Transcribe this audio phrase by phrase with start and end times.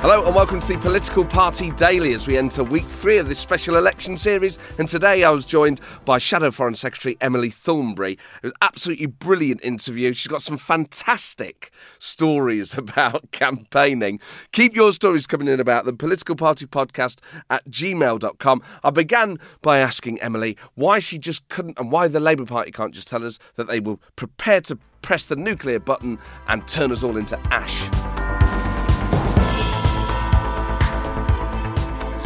[0.00, 3.38] Hello and welcome to the Political Party Daily as we enter week three of this
[3.38, 4.58] special election series.
[4.78, 8.12] And today I was joined by Shadow Foreign Secretary Emily Thornberry.
[8.42, 10.14] It was absolutely brilliant interview.
[10.14, 14.20] She's got some fantastic stories about campaigning.
[14.52, 17.18] Keep your stories coming in about the Political Party Podcast
[17.50, 18.62] at gmail.com.
[18.82, 22.94] I began by asking Emily why she just couldn't and why the Labour Party can't
[22.94, 27.02] just tell us that they will prepare to press the nuclear button and turn us
[27.02, 28.19] all into ash.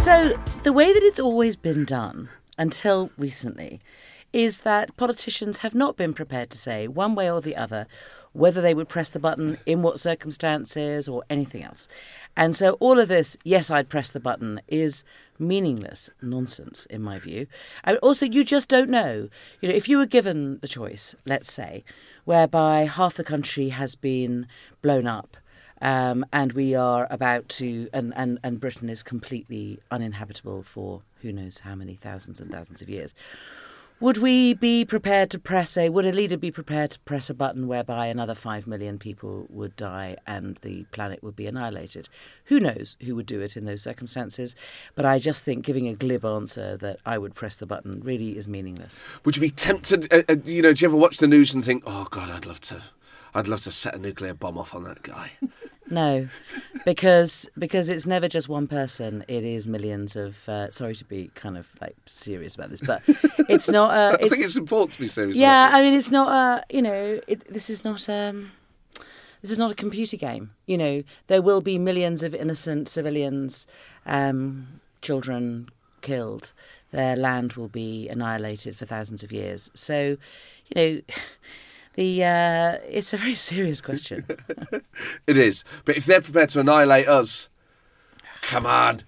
[0.04, 3.80] So, the way that it's always been done until recently
[4.34, 7.86] is that politicians have not been prepared to say, one way or the other,
[8.34, 11.88] whether they would press the button, in what circumstances, or anything else.
[12.36, 15.04] And so, all of this, yes, I'd press the button, is
[15.38, 17.46] meaningless nonsense, in my view.
[17.82, 19.30] And also, you just don't know.
[19.62, 21.82] You know, if you were given the choice, let's say,
[22.26, 24.48] whereby half the country has been
[24.82, 25.38] blown up
[25.84, 31.30] um, and we are about to, and, and, and Britain is completely uninhabitable for who
[31.30, 33.14] knows how many thousands and thousands of years.
[34.00, 37.34] Would we be prepared to press a, would a leader be prepared to press a
[37.34, 42.08] button whereby another five million people would die and the planet would be annihilated?
[42.46, 44.56] Who knows who would do it in those circumstances?
[44.94, 48.36] But I just think giving a glib answer that I would press the button really
[48.36, 49.04] is meaningless.
[49.24, 50.12] Would you be tempted?
[50.12, 52.46] Uh, uh, you know, do you ever watch the news and think, "Oh God, I'd
[52.46, 52.82] love to,
[53.32, 55.30] I'd love to set a nuclear bomb off on that guy"?
[55.90, 56.28] No,
[56.84, 59.24] because because it's never just one person.
[59.28, 60.48] It is millions of.
[60.48, 63.02] Uh, sorry to be kind of like serious about this, but
[63.48, 63.90] it's not.
[63.90, 65.36] Uh, I think it's important to be serious.
[65.36, 66.28] Yeah, I mean, it's not.
[66.28, 68.08] Uh, you know, it, this is not.
[68.08, 68.52] Um,
[69.42, 70.52] this is not a computer game.
[70.66, 73.66] You know, there will be millions of innocent civilians,
[74.06, 75.68] um, children
[76.00, 76.54] killed.
[76.92, 79.70] Their land will be annihilated for thousands of years.
[79.74, 80.16] So,
[80.68, 81.00] you know.
[81.94, 84.26] The uh, it's a very serious question.
[85.26, 85.64] it is.
[85.84, 87.48] But if they're prepared to annihilate us,
[88.42, 89.00] come on.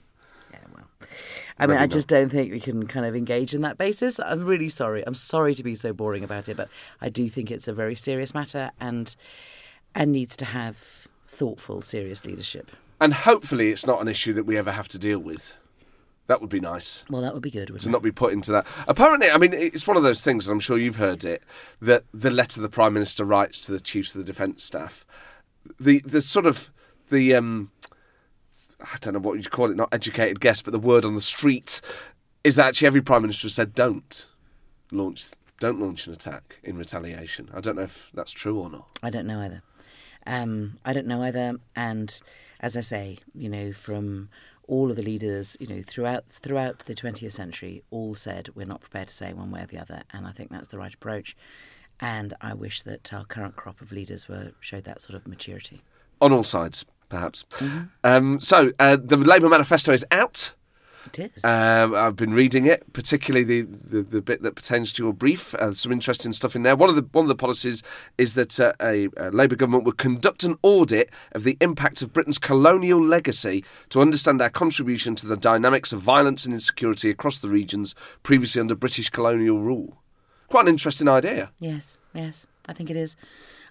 [0.53, 0.85] Yeah, well,
[1.59, 4.21] I mean, I just don't think we can kind of engage in that basis.
[4.21, 5.05] I'm really sorry.
[5.07, 6.69] I'm sorry to be so boring about it, but
[7.01, 9.15] I do think it's a very serious matter and
[9.95, 12.71] and needs to have thoughtful, serious leadership.
[13.01, 15.55] And hopefully, it's not an issue that we ever have to deal with.
[16.26, 17.04] That would be nice.
[17.09, 17.69] Well, that would be good.
[17.69, 17.87] To it?
[17.87, 18.66] not be put into that.
[18.88, 21.42] Apparently, I mean, it's one of those things, and I'm sure you've heard it,
[21.81, 25.06] that the letter the Prime Minister writes to the chiefs of the defence staff,
[25.78, 26.70] the the sort of
[27.10, 27.70] the um,
[28.81, 31.20] I don't know what you'd call it, not educated guess, but the word on the
[31.20, 31.81] street
[32.44, 34.26] is that actually every Prime Minister has said don't
[34.91, 37.50] launch don't launch an attack in retaliation.
[37.54, 38.88] I don't know if that's true or not.
[39.03, 39.62] I don't know either.
[40.26, 41.56] Um, I don't know either.
[41.75, 42.20] And
[42.60, 44.28] as I say, you know, from
[44.66, 48.81] all of the leaders, you know, throughout throughout the 20th century, all said we're not
[48.81, 51.37] prepared to say one way or the other, and I think that's the right approach.
[51.99, 55.82] And I wish that our current crop of leaders were showed that sort of maturity
[56.21, 57.44] on all sides, perhaps.
[57.53, 57.82] Mm-hmm.
[58.05, 60.55] Um, so uh, the Labour manifesto is out.
[61.06, 61.44] It is.
[61.44, 65.55] Um, I've been reading it, particularly the, the, the, bit that pertains to your brief.
[65.55, 66.77] Uh, some interesting stuff in there.
[66.77, 67.83] One of the one of the policies
[68.19, 72.12] is that uh, a, a Labour government would conduct an audit of the impact of
[72.12, 77.41] Britain's colonial legacy to understand our contribution to the dynamics of violence and insecurity across
[77.41, 79.97] the regions previously under British colonial rule.
[80.49, 81.50] Quite an interesting idea.
[81.58, 83.17] Yes, yes, I think it is.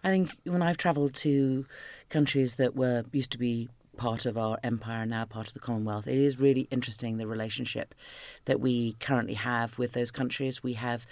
[0.03, 1.65] I think when I've travelled to
[2.09, 6.07] countries that were used to be part of our empire now part of the Commonwealth.
[6.07, 7.95] It is really interesting the relationship
[8.45, 10.63] that we currently have with those countries.
[10.63, 11.05] We have,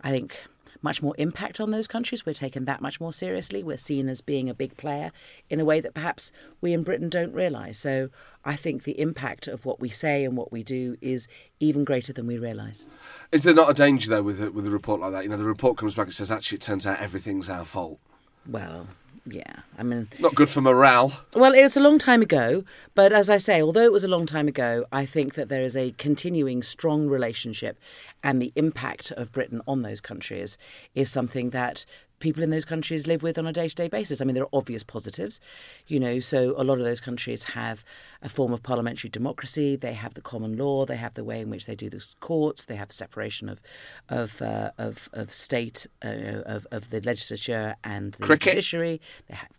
[0.00, 0.44] I think,
[0.82, 2.24] much more impact on those countries.
[2.24, 3.62] We're taken that much more seriously.
[3.62, 5.12] We're seen as being a big player
[5.48, 7.78] in a way that perhaps we in Britain don't realise.
[7.78, 8.08] So
[8.44, 11.28] I think the impact of what we say and what we do is
[11.58, 12.86] even greater than we realise.
[13.32, 15.24] Is there not a danger though with a, with a report like that?
[15.24, 17.98] You know, the report comes back and says actually it turns out everything's our fault.
[18.46, 18.86] Well,
[19.26, 19.60] yeah.
[19.78, 21.12] I mean, Not good for morale.
[21.34, 22.64] well, it's a long time ago,
[22.94, 25.62] but as I say, although it was a long time ago, I think that there
[25.62, 27.78] is a continuing strong relationship,
[28.22, 30.58] and the impact of Britain on those countries
[30.94, 31.84] is something that
[32.20, 34.20] people in those countries live with on a day to day basis.
[34.20, 35.40] I mean, there are obvious positives,
[35.86, 37.84] you know, so a lot of those countries have
[38.22, 41.50] a form of parliamentary democracy, they have the common law, they have the way in
[41.50, 43.60] which they do the courts, they have separation of,
[44.08, 48.52] of, uh, of, of state, uh, of, of the legislature and the Cricket.
[48.52, 49.50] judiciary, they have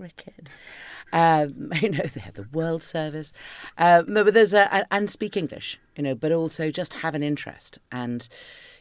[0.00, 0.48] cricket.
[1.12, 3.32] Um, you know, they have the World Service,
[3.76, 7.78] um, but there's a, and speak English, you know, but also just have an interest,
[7.92, 8.28] and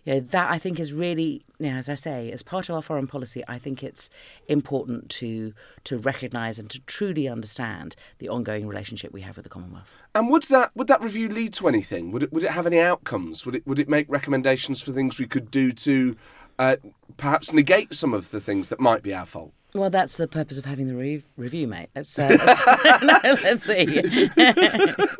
[0.05, 2.75] you know that I think is really, you know, as I say, as part of
[2.75, 4.09] our foreign policy, I think it's
[4.47, 5.53] important to
[5.85, 9.93] to recognise and to truly understand the ongoing relationship we have with the Commonwealth.
[10.15, 12.11] And would that would that review lead to anything?
[12.11, 13.45] Would it would it have any outcomes?
[13.45, 16.15] Would it would it make recommendations for things we could do to
[16.59, 16.75] uh,
[17.17, 19.53] perhaps negate some of the things that might be our fault?
[19.73, 21.89] Well, that's the purpose of having the re- review, mate.
[21.95, 22.65] Let's, uh, let's,
[23.03, 24.29] no, let's see.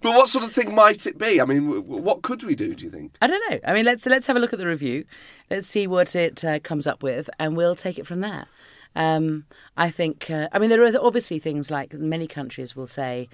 [0.00, 1.40] But what sort of thing might it be?
[1.40, 2.74] I mean, what could we do?
[2.74, 3.16] Do you think?
[3.20, 3.58] I don't know.
[3.66, 5.04] I mean, let's let's have a look at the review.
[5.50, 8.46] Let's see what it uh, comes up with, and we'll take it from there.
[8.94, 9.44] Um,
[9.76, 10.30] I think.
[10.30, 13.28] Uh, I mean, there are obviously things like many countries will say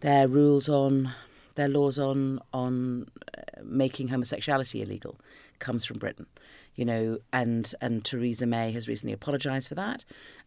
[0.00, 1.12] their rules on
[1.56, 5.18] their laws on on uh, making homosexuality illegal
[5.58, 6.26] comes from Britain.
[6.76, 10.04] You know, and and Theresa May has recently apologised for that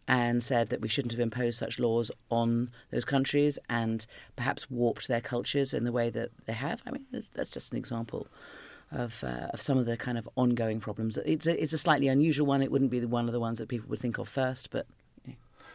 [0.08, 5.08] and said that we shouldn't have imposed such laws on those countries and perhaps warped
[5.08, 6.82] their cultures in the way that they have.
[6.88, 8.28] I mean, that's, just an example
[8.92, 11.18] of uh, of some of the kind of ongoing problems.
[11.18, 12.64] It's a, it's a slightly unusual one.
[12.64, 14.88] It wouldn't be one of the ones that people would think of first, but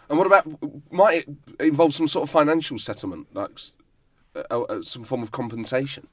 [0.09, 0.47] And what about
[0.91, 1.29] might it
[1.61, 3.51] involve some sort of financial settlement, like
[4.35, 6.09] uh, uh, some form of compensation?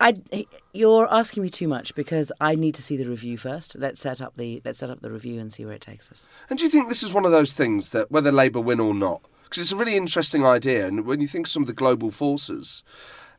[0.00, 3.76] I you're asking me too much because I need to see the review first.
[3.76, 6.26] Let's set up the let's set up the review and see where it takes us.
[6.48, 8.94] And do you think this is one of those things that whether Labour win or
[8.94, 11.72] not, because it's a really interesting idea, and when you think of some of the
[11.72, 12.84] global forces,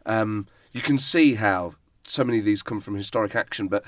[0.06, 3.83] um, you can see how so many of these come from historic action, but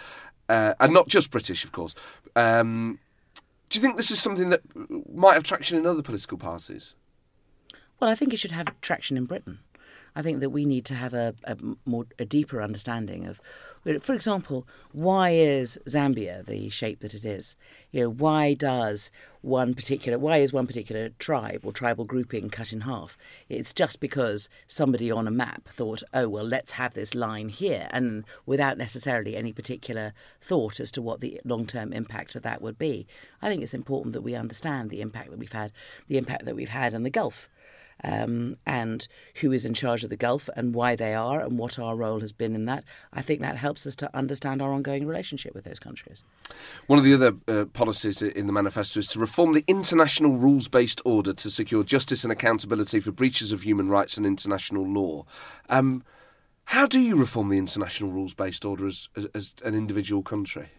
[0.47, 1.93] uh, and not just British, of course.
[2.35, 2.99] Um,
[3.69, 4.61] do you think this is something that
[5.13, 6.95] might have traction in other political parties?
[7.99, 9.59] Well, I think it should have traction in Britain.
[10.15, 13.39] I think that we need to have a, a more a deeper understanding of,
[14.01, 17.55] for example, why is Zambia the shape that it is?
[17.91, 19.09] You know, why does
[19.41, 23.17] one particular why is one particular tribe or tribal grouping cut in half?
[23.47, 27.87] It's just because somebody on a map thought, oh well, let's have this line here,
[27.91, 32.61] and without necessarily any particular thought as to what the long term impact of that
[32.61, 33.07] would be.
[33.41, 35.71] I think it's important that we understand the impact that we've had,
[36.07, 37.49] the impact that we've had in the Gulf
[38.03, 41.79] um, and who is in charge of the Gulf and why they are and what
[41.79, 42.83] our role has been in that.
[43.13, 46.23] I think that helps us to understand our ongoing relationship with those countries.
[46.87, 50.67] One of the other uh, policies in the manifesto is to reform the international rules
[50.67, 55.25] based order to secure justice and accountability for breaches of human rights and international law.
[55.69, 56.03] Um,
[56.65, 60.69] how do you reform the international rules based order as, as, as an individual country?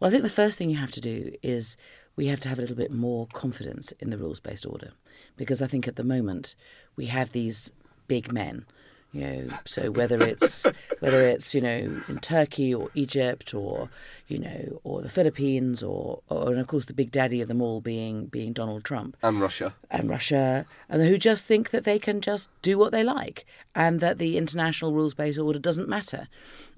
[0.00, 1.76] Well, I think the first thing you have to do is
[2.16, 4.92] we have to have a little bit more confidence in the rules based order
[5.38, 6.54] because I think at the moment
[6.96, 7.72] we have these
[8.06, 8.66] big men.
[9.10, 10.66] You know, so whether it's
[11.00, 13.88] whether it's you know in Turkey or Egypt or
[14.26, 17.62] you know or the Philippines or, or and of course the big daddy of them
[17.62, 19.74] all being being Donald Trump And Russia.
[19.90, 24.00] and Russia, and who just think that they can just do what they like, and
[24.00, 26.28] that the international rules-based order doesn't matter.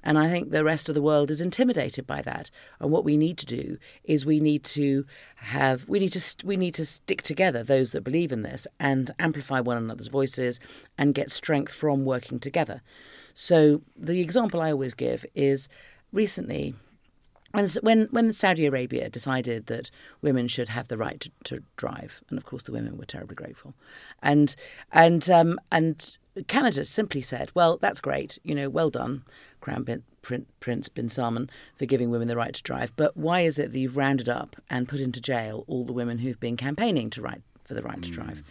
[0.02, 2.50] And I think the rest of the world is intimidated by that.
[2.78, 5.04] And what we need to do is we need to
[5.36, 9.10] have we need to we need to stick together those that believe in this and
[9.18, 10.60] amplify one another's voices
[10.96, 12.82] and get strength from working together.
[13.34, 15.68] So the example I always give is
[16.12, 16.74] recently
[17.52, 19.90] when, when Saudi Arabia decided that
[20.22, 23.34] women should have the right to, to drive, and of course the women were terribly
[23.34, 23.74] grateful,
[24.22, 24.54] and
[24.92, 26.16] and um, and
[26.46, 29.24] Canada simply said, "Well, that's great, you know, well done,
[29.60, 30.02] Crown
[30.60, 32.94] Prince bin Salman, for giving women the right to drive.
[32.96, 36.18] But why is it that you've rounded up and put into jail all the women
[36.18, 38.14] who've been campaigning to right for the right to hmm.
[38.14, 38.42] drive?"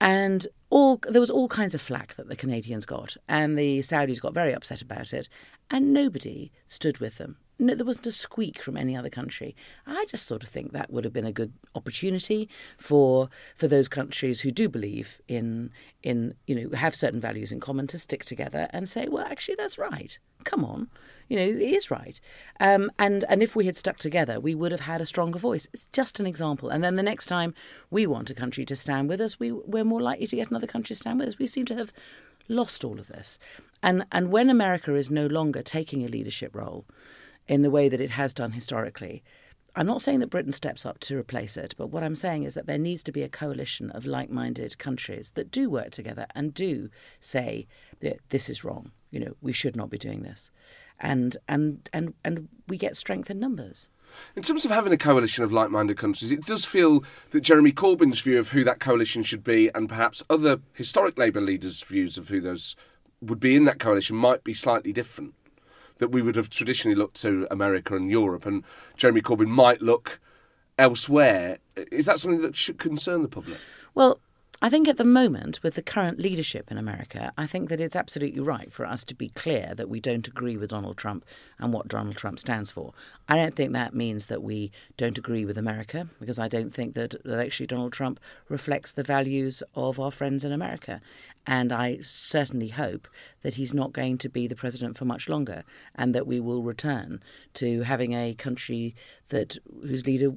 [0.00, 4.20] And all there was all kinds of flack that the Canadians got, and the Saudis
[4.20, 5.28] got very upset about it,
[5.70, 7.36] and nobody stood with them.
[7.58, 9.54] No, there wasn't a squeak from any other country.
[9.86, 13.88] I just sort of think that would have been a good opportunity for for those
[13.88, 15.70] countries who do believe in
[16.02, 19.54] in you know have certain values in common to stick together and say, well, actually,
[19.54, 20.18] that's right.
[20.42, 20.90] Come on,
[21.28, 22.20] you know, it is right.
[22.60, 25.68] Um, and and if we had stuck together, we would have had a stronger voice.
[25.72, 26.68] It's just an example.
[26.68, 27.54] And then the next time
[27.90, 30.66] we want a country to stand with us, we we're more likely to get another
[30.66, 31.38] country to stand with us.
[31.38, 31.92] We seem to have
[32.48, 33.38] lost all of this.
[33.82, 36.84] And and when America is no longer taking a leadership role
[37.48, 39.22] in the way that it has done historically,
[39.76, 42.54] I'm not saying that Britain steps up to replace it, but what I'm saying is
[42.54, 46.26] that there needs to be a coalition of like minded countries that do work together
[46.34, 47.66] and do say
[48.00, 48.92] that this is wrong.
[49.10, 50.52] You know, we should not be doing this.
[51.00, 53.88] And, and, and, and we get strength in numbers.
[54.36, 57.72] In terms of having a coalition of like minded countries, it does feel that Jeremy
[57.72, 62.16] Corbyn's view of who that coalition should be and perhaps other historic Labour leaders' views
[62.16, 62.76] of who those
[63.20, 65.34] would be in that coalition might be slightly different.
[65.98, 68.64] That we would have traditionally looked to America and Europe, and
[68.96, 70.20] Jeremy Corbyn might look
[70.76, 71.58] elsewhere.
[71.76, 73.58] Is that something that should concern the public?
[73.94, 74.18] Well,
[74.62, 77.96] I think at the moment, with the current leadership in America, I think that it's
[77.96, 81.24] absolutely right for us to be clear that we don't agree with Donald Trump
[81.58, 82.94] and what Donald Trump stands for.
[83.28, 86.94] I don't think that means that we don't agree with America, because I don't think
[86.94, 91.00] that, that actually Donald Trump reflects the values of our friends in America.
[91.46, 93.08] And I certainly hope
[93.42, 96.62] that he's not going to be the president for much longer and that we will
[96.62, 97.22] return
[97.54, 98.94] to having a country
[99.28, 100.36] that whose leader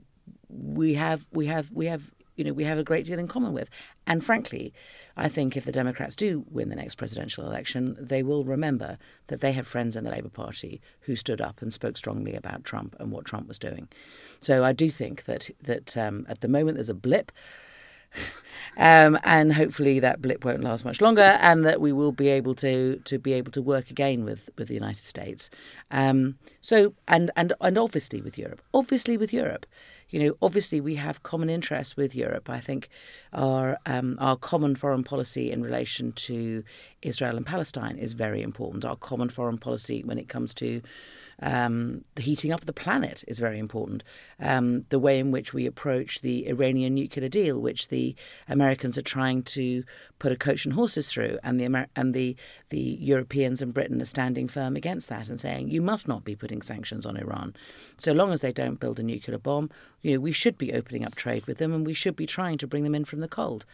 [0.49, 3.51] we have we have we have you know we have a great deal in common
[3.51, 3.69] with.
[4.05, 4.73] And frankly,
[5.17, 9.41] I think if the Democrats do win the next presidential election, they will remember that
[9.41, 12.95] they have friends in the Labour Party who stood up and spoke strongly about Trump
[12.99, 13.89] and what Trump was doing.
[14.39, 17.31] So I do think that that um, at the moment there's a blip.
[18.75, 22.53] Um, and hopefully that blip won't last much longer, and that we will be able
[22.55, 25.49] to to be able to work again with, with the United States.
[25.89, 29.65] Um, so and and and obviously with Europe, obviously with Europe,
[30.09, 32.49] you know, obviously we have common interests with Europe.
[32.49, 32.89] I think
[33.33, 36.63] our um, our common foreign policy in relation to
[37.01, 38.85] Israel and Palestine is very important.
[38.85, 40.81] Our common foreign policy when it comes to
[41.41, 44.03] um, the heating up of the planet is very important.
[44.39, 48.15] Um, the way in which we approach the Iranian nuclear deal, which the
[48.49, 49.83] Americans are trying to
[50.17, 52.35] put a coach and horses through, and the Amer- and the
[52.69, 56.35] the Europeans and Britain are standing firm against that and saying you must not be
[56.35, 57.55] putting sanctions on Iran,
[57.97, 59.69] so long as they don't build a nuclear bomb.
[60.01, 62.57] You know we should be opening up trade with them, and we should be trying
[62.57, 63.65] to bring them in from the cold.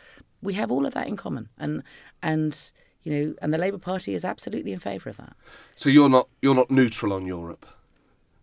[0.41, 1.81] We have all of that in common, and
[2.21, 2.71] and
[3.03, 5.33] you know, and the Labour Party is absolutely in favour of that.
[5.75, 7.65] So you're not you're not neutral on Europe.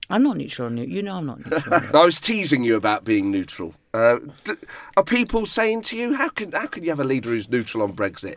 [0.08, 0.84] I'm not neutral on you.
[0.84, 1.74] You know, I'm not neutral.
[1.74, 3.74] on I was teasing you about being neutral.
[3.94, 4.54] Uh, d-
[4.96, 7.82] are people saying to you, "How can how can you have a leader who's neutral
[7.82, 8.36] on Brexit"?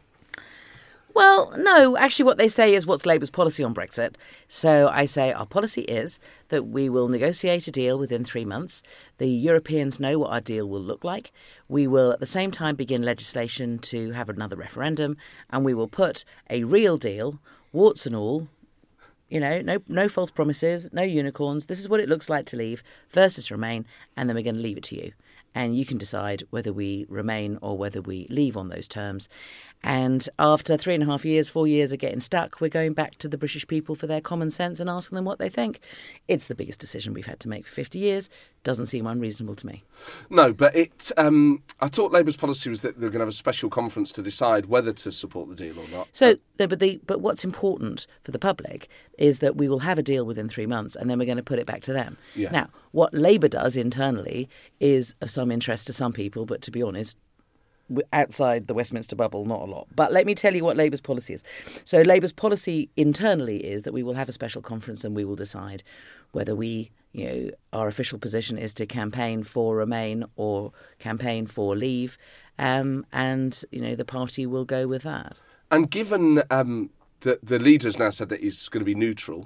[1.13, 4.15] Well, no, actually, what they say is what's Labour's policy on Brexit.
[4.47, 8.81] So I say our policy is that we will negotiate a deal within three months.
[9.19, 11.31] The Europeans know what our deal will look like.
[11.67, 15.17] We will at the same time begin legislation to have another referendum,
[15.51, 17.39] and we will put a real deal,
[17.71, 18.47] warts and all.
[19.29, 21.67] You know, no, no false promises, no unicorns.
[21.67, 23.85] This is what it looks like to leave versus remain,
[24.17, 25.13] and then we're going to leave it to you
[25.55, 29.29] and you can decide whether we remain or whether we leave on those terms.
[29.83, 33.17] And after three and a half years, four years of getting stuck, we're going back
[33.17, 35.81] to the British people for their common sense and asking them what they think.
[36.29, 38.29] It's the biggest decision we've had to make for 50 years.
[38.63, 39.83] Doesn't seem unreasonable to me.
[40.29, 41.11] No, but it.
[41.17, 44.21] Um, I thought Labour's policy was that they're going to have a special conference to
[44.21, 46.07] decide whether to support the deal or not.
[46.13, 48.87] So, but the but what's important for the public
[49.17, 51.43] is that we will have a deal within three months, and then we're going to
[51.43, 52.17] put it back to them.
[52.35, 52.51] Yeah.
[52.51, 54.47] Now, what Labour does internally
[54.79, 57.17] is of some interest to some people, but to be honest,
[58.11, 59.87] outside the Westminster bubble, not a lot.
[59.95, 61.43] But let me tell you what Labour's policy is.
[61.85, 65.35] So, Labour's policy internally is that we will have a special conference and we will
[65.35, 65.83] decide
[66.31, 71.75] whether we, you know, our official position is to campaign for Remain or campaign for
[71.75, 72.17] Leave,
[72.57, 75.39] um, and you know the party will go with that.
[75.71, 76.89] And given um,
[77.21, 79.43] that the leader's now said that he's going to be neutral,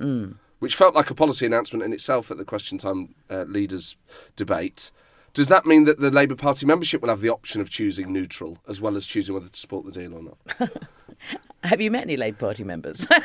[0.59, 3.95] which felt like a policy announcement in itself at the Question Time uh, leaders'
[4.35, 4.91] debate,
[5.37, 8.57] does that mean that the Labour Party membership will have the option of choosing neutral
[8.67, 10.71] as well as choosing whether to support the deal or not?
[11.63, 13.07] Have you met any Labour Party members?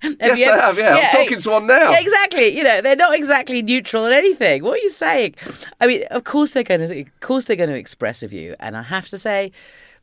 [0.00, 0.94] Yes, I have, yeah.
[0.94, 1.90] I'm talking to one now.
[1.90, 2.56] Yeah, exactly.
[2.56, 4.62] You know, they're not exactly neutral on anything.
[4.62, 5.34] What are you saying?
[5.80, 8.54] I mean, of course they're going to, of course they're going to express a view,
[8.58, 9.52] and I have to say.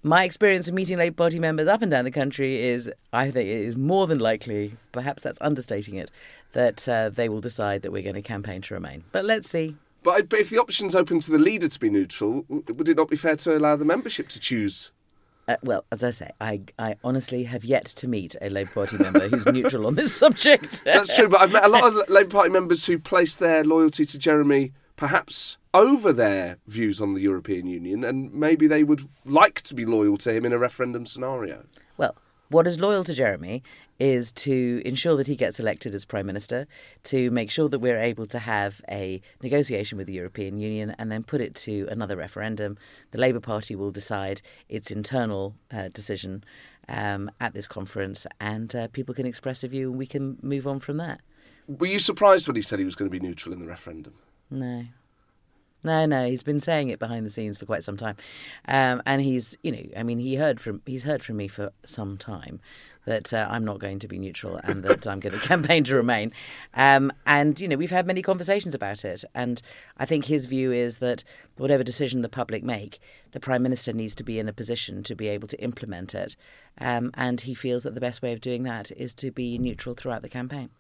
[0.04, 3.48] My experience of meeting Labour Party members up and down the country is, I think,
[3.48, 6.12] it is more than likely, perhaps that's understating it,
[6.54, 9.04] that uh, they will decide that we're going to campaign to remain.
[9.12, 9.78] But let's see.
[10.06, 13.16] But, if the option's open to the leader to be neutral, would it not be
[13.16, 14.92] fair to allow the membership to choose?
[15.48, 18.98] Uh, well, as I say, I, I honestly have yet to meet a Labour Party
[19.00, 20.84] member who's neutral on this subject.
[20.86, 24.06] That's true, but I've met a lot of Labour Party members who place their loyalty
[24.06, 29.62] to Jeremy perhaps over their views on the European Union, and maybe they would like
[29.64, 31.66] to be loyal to him in a referendum scenario.
[31.98, 32.16] Well,
[32.50, 33.64] what is loyal to Jeremy
[34.00, 36.68] is to ensure that he gets elected as Prime Minister,
[37.04, 41.12] to make sure that we're able to have a negotiation with the European Union and
[41.12, 42.78] then put it to another referendum.
[43.12, 46.44] The Labour Party will decide its internal uh, decision
[46.88, 50.68] um, at this conference, and uh, people can express a view and we can move
[50.68, 51.22] on from that.
[51.68, 54.14] Were you surprised when he said he was going to be neutral in the referendum?
[54.52, 54.86] No.
[55.86, 58.16] No, no, he's been saying it behind the scenes for quite some time,
[58.68, 61.72] um, and he's, you know, I mean, he heard from he's heard from me for
[61.84, 62.60] some time
[63.06, 65.96] that uh, I'm not going to be neutral and that I'm going to campaign to
[65.96, 66.34] remain.
[66.74, 69.62] Um, and you know, we've had many conversations about it, and
[69.96, 71.24] I think his view is that
[71.56, 73.00] whatever decision the public make,
[73.32, 76.36] the prime minister needs to be in a position to be able to implement it,
[76.82, 79.94] um, and he feels that the best way of doing that is to be neutral
[79.94, 80.72] throughout the campaign.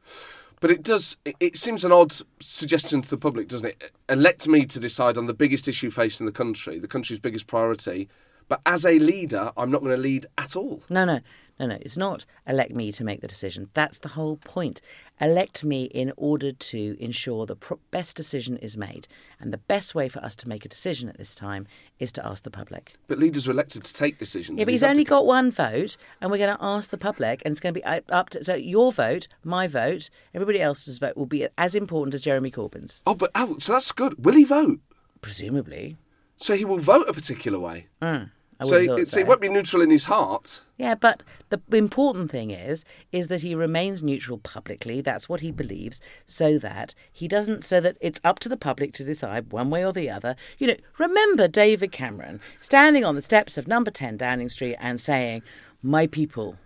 [0.60, 1.18] But it does.
[1.40, 3.92] It, seems an odd suggestion to the public, doesn't it?
[4.10, 8.08] Elect me to decide on the biggest issue facing the country, the country's biggest priority.
[8.48, 10.84] But as a leader, I'm not going to lead at all.
[10.90, 11.20] No, no,
[11.60, 11.78] no, no.
[11.82, 13.70] It's not elect me to make the decision.
[13.74, 14.82] That's the whole point.
[15.22, 19.08] Elect me in order to ensure the pro- best decision is made.
[19.40, 21.68] And the best way for us to make a decision at this time
[22.00, 22.96] is to ask the public.
[23.08, 24.60] But leaders are elected to take decisions.
[24.60, 27.54] Yeah, but he's only got one vote, and we're going to ask the public, and
[27.54, 28.44] it's going to be up to.
[28.44, 33.02] So your vote, my vote, everybody else's vote will be as important as Jeremy Corbyn's,
[33.08, 34.26] Oh, but oh, so that's good.
[34.26, 34.80] Will he vote?
[35.22, 35.98] presumably.
[36.38, 37.88] So he will vote a particular way.
[38.02, 38.30] Mm,
[38.64, 40.62] so, he, have so he won't be neutral in his heart.
[40.78, 45.02] Yeah, but the important thing is is that he remains neutral publicly.
[45.02, 47.66] That's what he believes, so that he doesn't.
[47.66, 50.36] So that it's up to the public to decide one way or the other.
[50.58, 55.00] You know, remember David Cameron standing on the steps of Number Ten Downing Street and
[55.02, 55.42] saying,
[55.82, 56.58] "My people."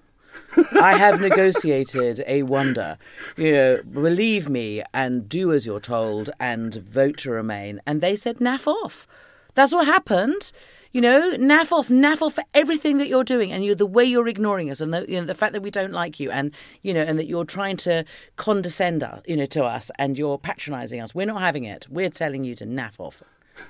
[0.79, 2.98] I have negotiated a wonder.
[3.36, 7.81] You know, believe me and do as you're told and vote to remain.
[7.86, 9.08] And they said, naff off.
[9.55, 10.51] That's what happened.
[10.91, 14.03] You know, naff off, naff off for everything that you're doing, and you the way
[14.03, 16.51] you're ignoring us, and the, you know, the fact that we don't like you, and
[16.81, 18.05] you know, and that you're trying to
[18.38, 21.13] condescend, us, you know, to us, and you're patronising us.
[21.13, 21.86] We're not having it.
[21.91, 23.22] We're telling you to naff off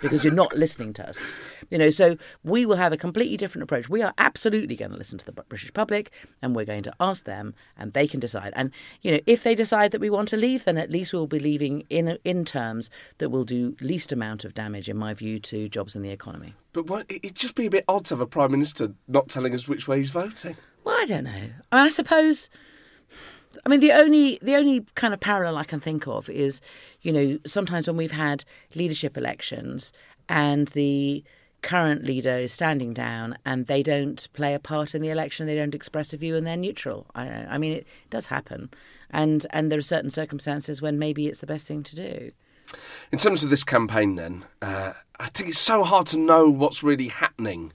[0.02, 1.26] because you're not listening to us.
[1.70, 3.90] You know, so we will have a completely different approach.
[3.90, 7.26] We are absolutely going to listen to the British public and we're going to ask
[7.26, 8.54] them and they can decide.
[8.56, 8.72] And,
[9.02, 11.40] you know, if they decide that we want to leave, then at least we'll be
[11.40, 15.70] leaving in, in terms that will do least amount of damage, in my view, to
[15.70, 16.54] jobs and the economy.
[16.74, 19.54] But what, it'd just be a bit odd to have a prime minister not telling
[19.54, 20.58] us which way he's voting.
[20.84, 21.32] Well, I don't know.
[21.32, 22.50] I, mean, I suppose.
[23.66, 26.62] I mean, the only the only kind of parallel I can think of is,
[27.02, 29.92] you know, sometimes when we've had leadership elections
[30.28, 31.24] and the
[31.62, 35.56] current leader is standing down and they don't play a part in the election, they
[35.56, 37.06] don't express a view, and they're neutral.
[37.16, 38.70] I, I mean, it does happen,
[39.10, 42.32] and and there are certain circumstances when maybe it's the best thing to do.
[43.12, 46.84] In terms of this campaign, then, uh, I think it's so hard to know what's
[46.84, 47.74] really happening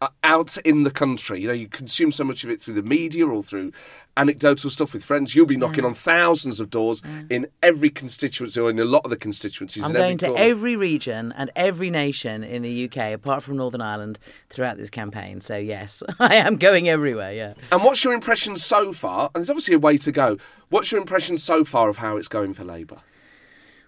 [0.00, 1.40] uh, out in the country.
[1.40, 3.72] You know, you consume so much of it through the media or through
[4.16, 5.34] anecdotal stuff with friends.
[5.34, 5.88] You'll be knocking mm.
[5.88, 7.30] on thousands of doors mm.
[7.30, 9.84] in every constituency or in a lot of the constituencies.
[9.84, 13.56] I'm in every going to every region and every nation in the UK, apart from
[13.56, 15.40] Northern Ireland, throughout this campaign.
[15.40, 17.32] So yes, I am going everywhere.
[17.32, 17.54] Yeah.
[17.70, 19.30] And what's your impression so far?
[19.34, 20.38] And there's obviously a way to go.
[20.68, 23.00] What's your impression so far of how it's going for Labour?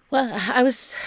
[0.09, 0.95] Well, I was.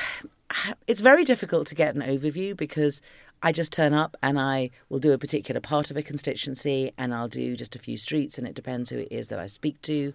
[0.87, 3.01] It's very difficult to get an overview because
[3.42, 7.12] I just turn up and I will do a particular part of a constituency and
[7.12, 9.83] I'll do just a few streets and it depends who it is that I speak
[9.83, 10.14] to,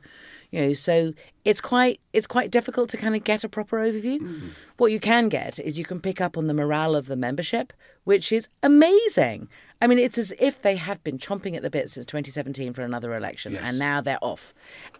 [0.51, 0.73] you know.
[0.73, 1.13] So
[1.43, 4.51] it's quite it's quite difficult to kind of get a proper overview.
[4.77, 7.73] What you can get is you can pick up on the morale of the membership,
[8.05, 9.49] which is amazing.
[9.81, 12.81] I mean, it's as if they have been chomping at the bit since 2017 for
[12.81, 13.61] another election, Yes.
[13.65, 14.53] and now they're off.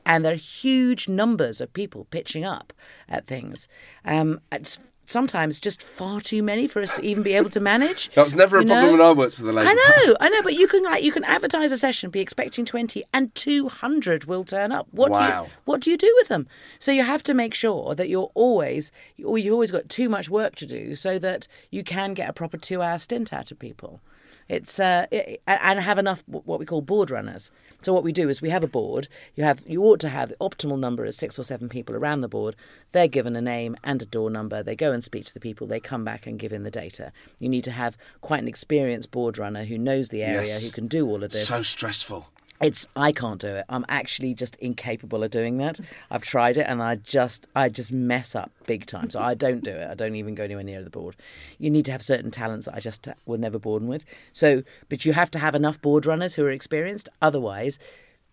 [0.05, 2.73] And there are huge numbers of people pitching up
[3.09, 3.67] at things.
[4.05, 8.12] Um, it's sometimes just far too many for us to even be able to manage.
[8.17, 8.91] That was never a you problem know?
[8.91, 11.12] when I worked for the Labour I know, I know, but you can like you
[11.12, 14.88] can advertise a session, be expecting twenty, and two hundred will turn up.
[14.91, 16.48] What do you what do you do with them?
[16.80, 18.91] So you have to make sure that you're always,
[19.24, 22.34] or you've always got too much work to do, so that you can get a
[22.34, 24.02] proper two-hour stint out of people.
[24.49, 27.51] It's uh, it, and have enough what we call board runners.
[27.81, 29.07] So what we do is we have a board.
[29.36, 32.21] You have you ought to have the optimal number is six or seven people around
[32.21, 32.55] the board.
[32.91, 34.63] They're given a name and a door number.
[34.63, 35.67] They go and speak to the people.
[35.67, 37.12] They come back and give in the data.
[37.39, 40.63] You need to have quite an experienced board runner who knows the area, Yes.
[40.63, 41.47] who can do all of this.
[41.47, 42.29] So stressful.
[42.60, 43.65] It's I can't do it.
[43.70, 45.80] I'm actually just incapable of doing that.
[46.10, 49.10] I've tried it and I just I just mess up big time.
[49.10, 49.89] So I don't do it.
[49.89, 51.15] I don't even go anywhere near the board.
[51.60, 54.06] You need to have certain talents that I just were never born with.
[54.34, 57.10] So, but you have to have enough board runners who are experienced.
[57.22, 57.78] Otherwise,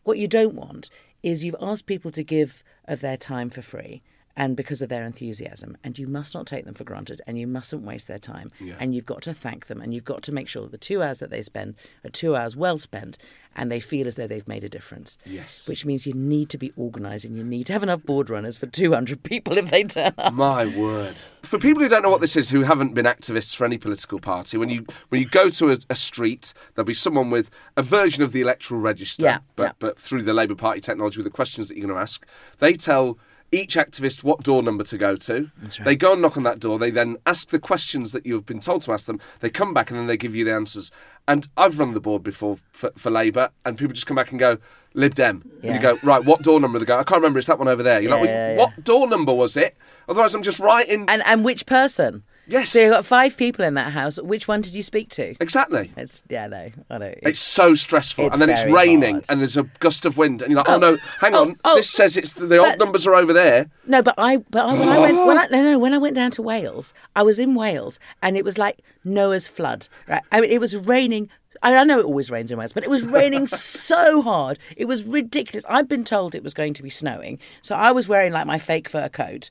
[0.05, 0.89] what you don't want
[1.23, 4.03] is you've asked people to give of their time for free
[4.37, 7.47] and because of their enthusiasm and you must not take them for granted and you
[7.47, 10.49] mustn't waste their time and you've got to thank them and you've got to make
[10.49, 13.16] sure that the two hours that they spend are two hours well spent
[13.57, 15.68] and they feel as though they've made a difference Yes.
[15.68, 18.59] which means you need to be organised and you need to have enough board runners
[18.59, 21.14] for 200 people if they turn up My word.
[21.42, 24.18] For people who don't know what this is, who haven't been activists for any political
[24.18, 27.83] party, when you when you go to a, a street, there'll be someone with a
[27.83, 29.73] version of the electoral register, Yeah, but yeah.
[29.79, 32.25] but through the Labour Party technology with the questions that you're going to ask.
[32.59, 33.18] They tell
[33.52, 35.50] each activist what door number to go to.
[35.85, 36.78] They go and knock on that door.
[36.78, 39.20] They then ask the questions that you have been told to ask them.
[39.40, 40.90] They come back and then they give you the answers.
[41.28, 44.38] And I've run the board before for, for Labour, and people just come back and
[44.40, 44.59] go,
[44.92, 45.42] Lib Dem.
[45.62, 46.78] And you go, right, what door number?
[46.78, 47.38] They go, I can't remember.
[47.38, 48.00] It's that one over there.
[48.00, 49.76] You're like, Yeah, yeah, what door number was it?
[50.09, 51.07] Otherwise, I'm just writing.
[51.09, 52.24] And and which person?
[52.46, 52.70] Yes.
[52.70, 54.20] So you've got five people in that house.
[54.20, 55.35] Which one did you speak to?
[55.40, 55.92] Exactly.
[55.96, 57.14] It's yeah, no, I know.
[57.22, 59.26] It's so stressful, It's and then it's raining, hard.
[59.28, 61.61] and there's a gust of wind, and you're like, oh, "Oh, no, hang oh, on!
[61.64, 64.38] oh, this says it's the, the old but- numbers are over there." No, but I,
[64.38, 66.94] but I, when I went, when I, no, no, when I went down to Wales,
[67.16, 69.88] I was in Wales, and it was like Noah's flood.
[70.09, 71.30] Right, I mean, it was raining.
[71.64, 74.59] I, I know it always rains in Wales, but it was raining so hard.
[74.77, 75.64] It was ridiculous.
[75.68, 78.59] I've been told it was going to be snowing, so I was wearing like my
[78.59, 79.50] fake fur coat,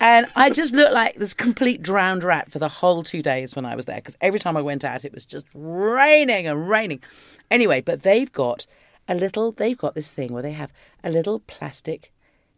[0.00, 3.66] and I just looked like this complete drowned rat for the whole two days when
[3.66, 3.96] I was there.
[3.96, 7.02] Because every time I went out, it was just raining and raining.
[7.50, 8.66] Anyway, but they've got
[9.06, 9.52] a little.
[9.52, 10.72] They've got this thing where they have
[11.04, 12.10] a little plastic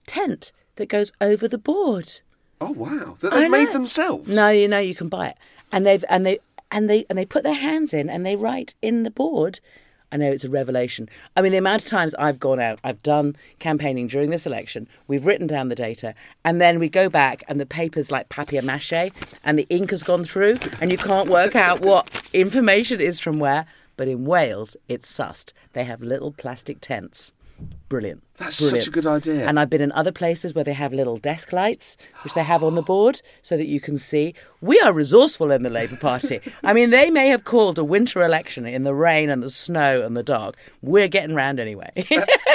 [0.07, 2.21] tent that goes over the board.
[2.61, 4.29] Oh wow, that they've made themselves.
[4.29, 5.37] No, you know you can buy it,
[5.73, 6.39] and they've and they
[6.73, 9.61] and they and they put their hands in and they write in the board.
[10.11, 11.09] I know it's a revelation.
[11.35, 14.87] I mean, the amount of times I've gone out, I've done campaigning during this election.
[15.09, 18.61] We've written down the data, and then we go back, and the paper's like papier
[18.61, 19.11] mâché,
[19.43, 23.39] and the ink has gone through, and you can't work out what information is from
[23.39, 23.65] where.
[23.97, 25.55] But in Wales, it's sussed.
[25.73, 27.33] They have little plastic tents.
[27.89, 28.23] Brilliant.
[28.39, 29.47] That's such a good idea.
[29.47, 32.65] And I've been in other places where they have little desk lights, which they have
[32.65, 34.35] on the board so that you can see.
[34.61, 36.41] We are resourceful in the Labour Party.
[36.65, 40.03] I mean, they may have called a winter election in the rain and the snow
[40.03, 40.57] and the dark.
[40.81, 41.91] We're getting round anyway.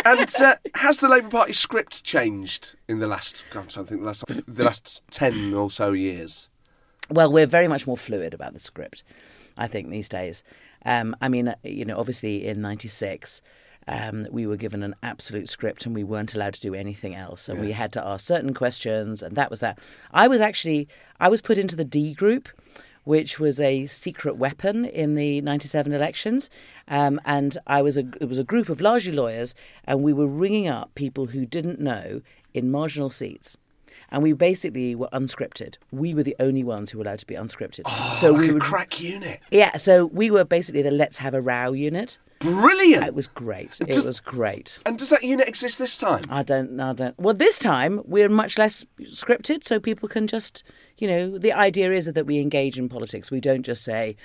[0.06, 3.44] and uh, has the Labour Party script changed in the last?
[3.52, 4.02] God, to think.
[4.02, 6.50] The last, the last ten or so years.
[7.12, 9.04] well, we're very much more fluid about the script,
[9.58, 10.44] I think, these days.
[10.86, 13.42] Um, I mean, uh, you know, obviously in 96,
[13.88, 17.48] um, we were given an absolute script and we weren't allowed to do anything else.
[17.48, 19.80] And we had to ask certain questions, and that was that.
[20.12, 20.88] I was actually,
[21.20, 22.50] I was put into the D group.
[23.04, 26.50] Which was a secret weapon in the '97 elections,
[26.90, 30.28] um, and I was a it was a group of largely lawyers, and we were
[30.28, 32.22] ringing up people who didn't know
[32.54, 33.58] in marginal seats,
[34.12, 35.78] and we basically were unscripted.
[35.90, 37.88] We were the only ones who were allowed to be unscripted.
[38.16, 39.40] so like we would, crack unit.
[39.52, 39.78] yeah.
[39.78, 42.18] So we were basically the let's have a row unit.
[42.40, 43.06] Brilliant.
[43.06, 43.80] It was great.
[43.82, 44.80] It Does- was great.
[44.86, 46.24] and does that unit exist this time?
[46.30, 46.80] I don't.
[46.80, 47.20] I don't.
[47.20, 50.64] Well, this time we're much less scripted, so people can just,
[50.98, 53.32] you know, the idea is that we engage in politics.
[53.32, 54.16] We don't just say,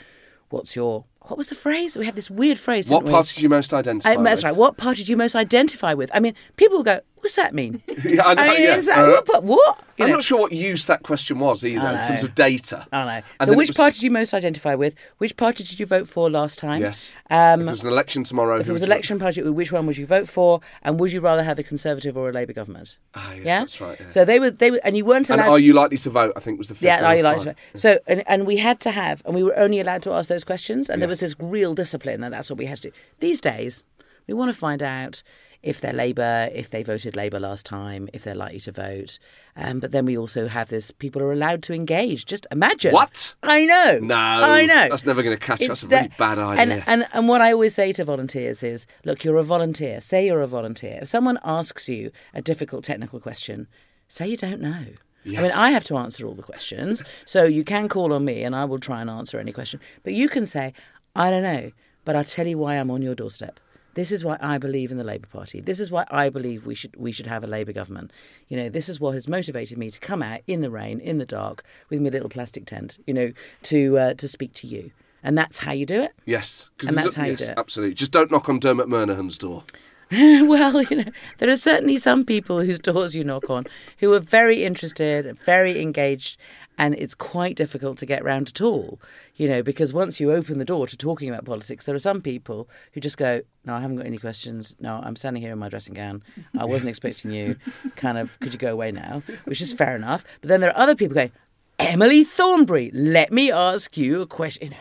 [0.51, 1.97] "What's your?" What was the phrase?
[1.97, 2.89] We had this weird phrase.
[2.89, 4.45] What party do you most identify Uh, that's with?
[4.53, 4.57] right.
[4.57, 6.11] What party do you most identify with?
[6.13, 8.43] I mean, people will go, "What's that mean?" Yeah, I know.
[8.43, 8.81] I mean, yeah.
[8.81, 9.45] that, uh, what?
[9.45, 9.79] what?
[10.01, 10.15] I'm know.
[10.15, 12.89] not sure what use that question was either in terms of data.
[12.91, 13.23] I don't know.
[13.39, 14.97] And so, which was- party do you most identify with?
[15.19, 16.81] Which party did you vote for last time?
[16.83, 17.15] Yes.
[17.31, 19.97] Um, if there's an election tomorrow, if there was an election party, which one would
[19.99, 20.61] you vote for?
[20.83, 22.97] And would you rather have a Conservative or a Labour government?
[23.15, 24.09] Ah, yes, yeah, that's right, yeah.
[24.11, 25.53] So they were, they were, and you weren't And allowed.
[25.53, 26.33] are you likely to vote?
[26.35, 27.57] I think was the fifth yeah, are you of like five.
[27.77, 27.99] so?
[28.09, 30.91] And, and we had to have, and we were only allowed to ask those questions,
[30.91, 32.97] and there was this real discipline, that that's what we had to do.
[33.21, 33.85] These days,
[34.27, 35.23] we want to find out
[35.63, 39.19] if they're Labour, if they voted Labour last time, if they're likely to vote.
[39.57, 42.27] Um, but then we also have this: people are allowed to engage.
[42.27, 42.93] Just imagine.
[42.93, 43.35] What?
[43.43, 43.99] I know.
[44.01, 44.89] No, I know.
[44.91, 45.61] That's never going to catch.
[45.61, 46.85] It's That's a really bad And, idea.
[46.87, 50.01] and and what I always say to volunteers is, look, you're a volunteer.
[50.01, 50.99] Say you're a volunteer.
[51.03, 53.69] If someone asks you a difficult technical question,
[54.09, 54.87] say you don't know.
[55.25, 58.43] I mean, I have to answer all the questions, so you can call on me,
[58.43, 59.79] and I will try and answer any question.
[60.03, 60.75] But you can say,
[61.15, 61.73] I don't know,
[62.05, 63.61] but I'll tell you why I'm on your doorstep.
[63.95, 65.61] This is why I believe in the Labour Party.
[65.61, 68.11] This is why I believe we should we should have a Labour government.
[68.49, 71.19] You know, this is what has motivated me to come out in the rain, in
[71.19, 72.99] the dark, with my little plastic tent.
[73.07, 73.33] You know,
[73.65, 76.13] to uh, to speak to you, and that's how you do it.
[76.25, 77.59] yes, and that's how you yes, do it.
[77.59, 77.95] Absolutely.
[77.95, 79.65] Just don't knock on Dermot Murnaghan's door.
[80.13, 83.65] well, you know, there are certainly some people whose doors you knock on
[83.99, 86.39] who are very interested, very engaged,
[86.79, 89.01] and it's quite difficult to get round at all.
[89.37, 92.21] You know, because once you open the door to talking about politics, there are some
[92.21, 94.75] people who just go, "No, I haven't got any questions.
[94.81, 96.23] No, I'm standing here in my dressing gown.
[96.59, 97.57] I wasn't expecting you.
[97.97, 100.25] Kind of, could you go away now?" Which is fair enough.
[100.41, 101.33] But then there are other people going,
[101.79, 104.75] "Emily Thornberry, let me ask you a question."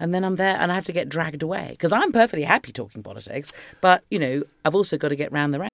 [0.00, 2.72] And then I'm there and I have to get dragged away because I'm perfectly happy
[2.72, 5.73] talking politics, but you know I've also got to get round the.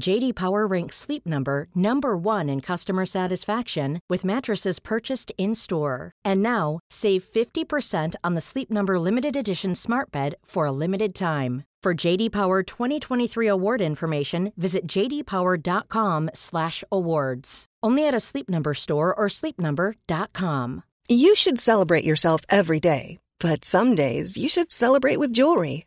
[0.00, 6.12] JD Power ranks Sleep Number number 1 in customer satisfaction with mattresses purchased in-store.
[6.24, 11.14] And now, save 50% on the Sleep Number limited edition Smart Bed for a limited
[11.14, 11.64] time.
[11.82, 17.64] For JD Power 2023 award information, visit jdpower.com/awards.
[17.82, 20.84] Only at a Sleep Number store or sleepnumber.com.
[21.08, 25.86] You should celebrate yourself every day, but some days you should celebrate with jewelry.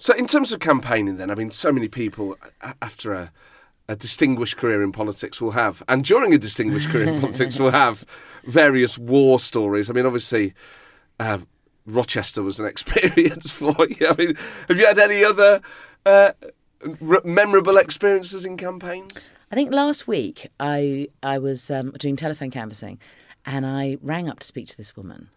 [0.00, 2.34] So, in terms of campaigning, then, I mean, so many people
[2.80, 3.30] after a,
[3.86, 7.70] a distinguished career in politics will have, and during a distinguished career in politics will
[7.70, 8.06] have
[8.44, 9.90] various war stories.
[9.90, 10.54] I mean, obviously,
[11.18, 11.40] uh,
[11.84, 14.06] Rochester was an experience for you.
[14.08, 15.60] I mean, have you had any other
[16.06, 16.32] uh,
[17.06, 19.28] r- memorable experiences in campaigns?
[19.52, 22.98] I think last week I I was um, doing telephone canvassing,
[23.44, 25.28] and I rang up to speak to this woman,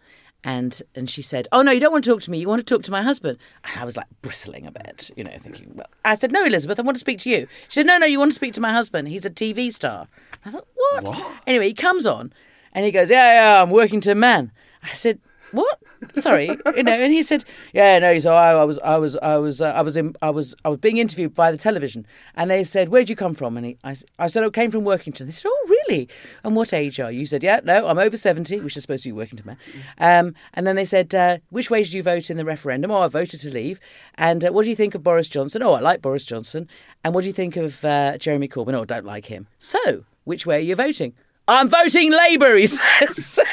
[0.44, 2.40] and and she said, "Oh no, you don't want to talk to me.
[2.40, 5.24] You want to talk to my husband." And I was like bristling a bit, you
[5.24, 5.72] know, thinking.
[5.76, 8.06] Well, I said, "No, Elizabeth, I want to speak to you." She said, "No, no,
[8.06, 9.08] you want to speak to my husband.
[9.08, 10.08] He's a TV star."
[10.46, 12.34] I thought, "What?" Anyway, he comes on,
[12.74, 14.52] and he goes, "Yeah, yeah, I'm Workington man."
[14.84, 15.20] I said.
[15.54, 15.80] What?
[16.16, 16.94] Sorry, you know.
[16.94, 19.82] And he said, "Yeah, no." So I, I was, I was, I was, uh, I
[19.82, 23.08] was, in, I was, I was being interviewed by the television, and they said, "Where'd
[23.08, 25.66] you come from?" And he, I, I said, "I came from Workington." They said, "Oh,
[25.88, 26.10] really?
[26.44, 29.04] And what age are you?" You said, "Yeah, no, I'm over seventy, which is supposed
[29.04, 29.58] to be Workington man."
[30.00, 33.02] Um, and then they said, uh, "Which way did you vote in the referendum?" Oh,
[33.02, 33.80] I voted to leave.
[34.16, 35.62] And uh, what do you think of Boris Johnson?
[35.62, 36.68] Oh, I like Boris Johnson.
[37.04, 38.74] And what do you think of uh, Jeremy Corbyn?
[38.74, 39.48] Oh, I don't like him.
[39.60, 41.14] So, which way are you voting?
[41.48, 43.40] I'm voting Labour, he says.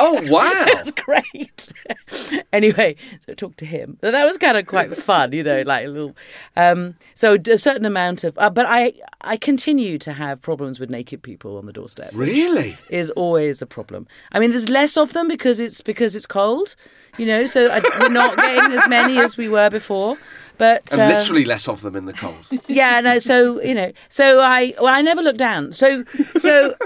[0.00, 0.48] Oh, wow.
[0.66, 1.68] That's great.
[2.52, 2.94] anyway,
[3.26, 3.98] so I talked to him.
[4.00, 6.16] That was kind of quite fun, you know, like a little.
[6.56, 10.88] Um, so a certain amount of, uh, but I I continue to have problems with
[10.88, 12.10] naked people on the doorstep.
[12.12, 12.78] Really?
[12.90, 14.06] is always a problem.
[14.30, 16.76] I mean, there's less of them because it's because it's cold,
[17.16, 17.46] you know.
[17.46, 20.16] So I, we're not getting as many as we were before.
[20.58, 22.46] But And um, literally less of them in the cold.
[22.68, 23.18] yeah, no.
[23.18, 25.72] So you know, so I well, I never looked down.
[25.72, 26.04] So
[26.38, 26.76] so.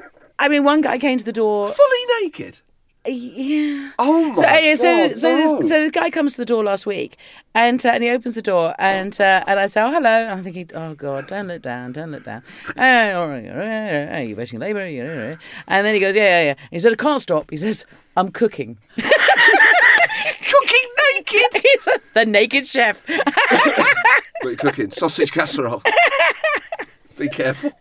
[0.42, 1.70] I mean, one guy came to the door.
[1.70, 2.59] Fully naked.
[3.07, 3.92] Yeah.
[3.96, 5.37] Oh my So anyway, so God, so no.
[5.37, 7.16] this, so this guy comes to the door last week,
[7.55, 10.31] and uh, and he opens the door, and uh, and I say, oh hello, and
[10.31, 12.42] I'm thinking, oh god, don't look down, don't look down.
[12.76, 14.81] All right, all right, Are you voting Labour?
[14.81, 16.55] And then he goes, yeah, yeah, yeah.
[16.72, 17.48] He said, I can't stop.
[17.50, 18.78] He says, I'm cooking.
[18.96, 21.62] Cooking naked.
[21.62, 23.02] He's a, the naked chef.
[23.09, 23.26] What
[24.44, 24.90] are you cooking?
[24.90, 25.83] Sausage casserole.
[27.16, 27.72] Be careful.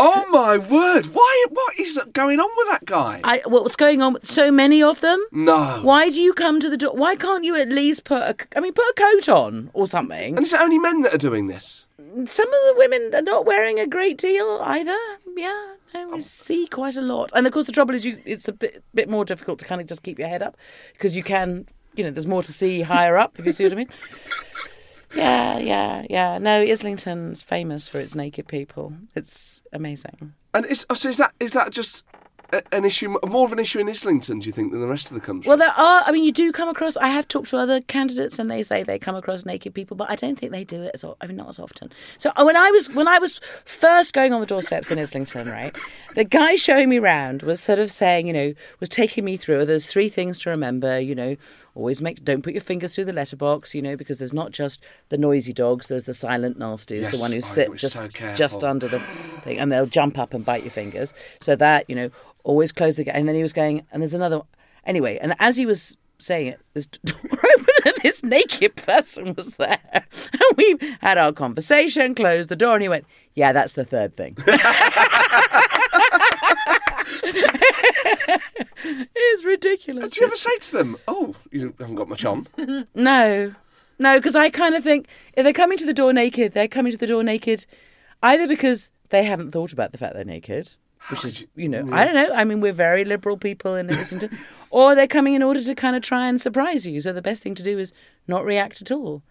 [0.00, 1.06] Oh my word!
[1.06, 1.46] Why?
[1.50, 3.20] What is going on with that guy?
[3.24, 4.12] I, what's going on?
[4.14, 5.22] with So many of them.
[5.32, 5.80] no.
[5.82, 6.94] Why do you come to the door?
[6.94, 8.36] Why can't you at least put a?
[8.56, 10.36] I mean, put a coat on or something.
[10.36, 11.86] And is it only men that are doing this?
[12.26, 14.96] some of the women are not wearing a great deal either.
[15.36, 17.30] Yeah, no, we um, see quite a lot.
[17.34, 19.80] And of course, the trouble is, you it's a bit bit more difficult to kind
[19.80, 20.56] of just keep your head up
[20.92, 23.38] because you can, you know, there's more to see higher up.
[23.38, 23.88] If you see what I mean.
[25.18, 26.38] Yeah, yeah, yeah.
[26.38, 28.94] No, Islington's famous for its naked people.
[29.14, 30.34] It's amazing.
[30.54, 32.04] And is, oh, so is that is that just
[32.72, 35.14] an issue, more of an issue in Islington, do you think, than the rest of
[35.14, 35.48] the country?
[35.48, 36.02] Well, there are.
[36.06, 36.96] I mean, you do come across.
[36.96, 40.10] I have talked to other candidates, and they say they come across naked people, but
[40.10, 41.04] I don't think they do it as.
[41.20, 41.92] I mean, not as often.
[42.16, 45.48] So uh, when I was when I was first going on the doorsteps in Islington,
[45.48, 45.76] right,
[46.14, 49.66] the guy showing me round was sort of saying, you know, was taking me through.
[49.66, 50.98] There's three things to remember.
[50.98, 51.36] You know,
[51.78, 53.74] always make don't put your fingers through the letterbox.
[53.74, 55.88] You know, because there's not just the noisy dogs.
[55.88, 59.00] There's the silent nasties, Yes, the one who sit just so just under the
[59.42, 61.14] thing, and they'll jump up and bite your fingers.
[61.40, 62.10] So that you know,
[62.44, 63.14] always close the gate.
[63.14, 64.42] And then he was going, and there's another.
[64.84, 69.56] Anyway, and as he was saying it, this door opened and this naked person was
[69.56, 69.78] there.
[70.32, 74.16] And we had our conversation, closed the door, and he went, Yeah, that's the third
[74.16, 74.36] thing.
[78.84, 80.14] it's ridiculous.
[80.14, 82.46] do you ever say to them, "Oh, you haven't got much on"?
[82.94, 83.54] No,
[83.98, 86.92] no, because I kind of think if they're coming to the door naked, they're coming
[86.92, 87.66] to the door naked
[88.22, 90.74] either because they haven't thought about the fact they're naked,
[91.10, 92.32] which is, you know, I don't know.
[92.34, 94.38] I mean, we're very liberal people in Islington,
[94.70, 97.00] or they're coming in order to kind of try and surprise you.
[97.00, 97.92] So the best thing to do is
[98.26, 99.22] not react at all.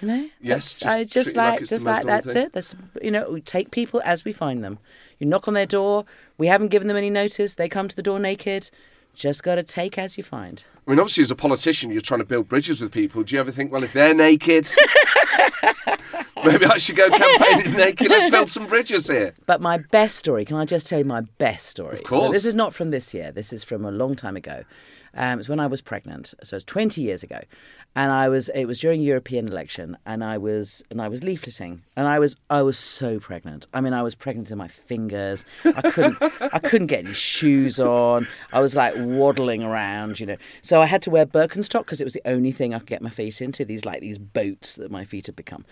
[0.00, 2.42] You know, Yes, That's- just I just it like like, just like that's thing.
[2.46, 2.52] it.
[2.52, 4.78] That's you know, we take people as we find them.
[5.18, 6.04] You knock on their door.
[6.38, 7.54] We haven't given them any notice.
[7.54, 8.70] They come to the door naked.
[9.14, 10.62] Just got to take as you find.
[10.86, 13.22] I mean, obviously, as a politician, you're trying to build bridges with people.
[13.22, 14.68] Do you ever think, well, if they're naked,
[16.44, 18.08] Maybe I should go campaigning naked.
[18.08, 19.32] Let's build some bridges here.
[19.46, 21.96] But my best story, can I just tell you my best story?
[21.96, 22.26] Of course.
[22.26, 23.32] So this is not from this year.
[23.32, 24.62] This is from a long time ago.
[25.14, 27.40] Um, it's when I was pregnant, so it's 20 years ago,
[27.96, 28.50] and I was.
[28.50, 32.36] It was during European election, and I was and I was leafleting, and I was
[32.50, 33.66] I was so pregnant.
[33.72, 35.46] I mean, I was pregnant in my fingers.
[35.64, 38.28] I couldn't I couldn't get any shoes on.
[38.52, 40.36] I was like waddling around, you know.
[40.60, 43.00] So I had to wear Birkenstock because it was the only thing I could get
[43.00, 43.64] my feet into.
[43.64, 45.64] These like these boats that my feet had become.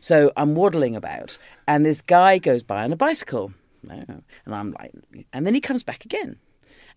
[0.00, 3.52] So I'm waddling about, and this guy goes by on a bicycle,
[3.90, 4.92] and I'm like,
[5.32, 6.36] and then he comes back again.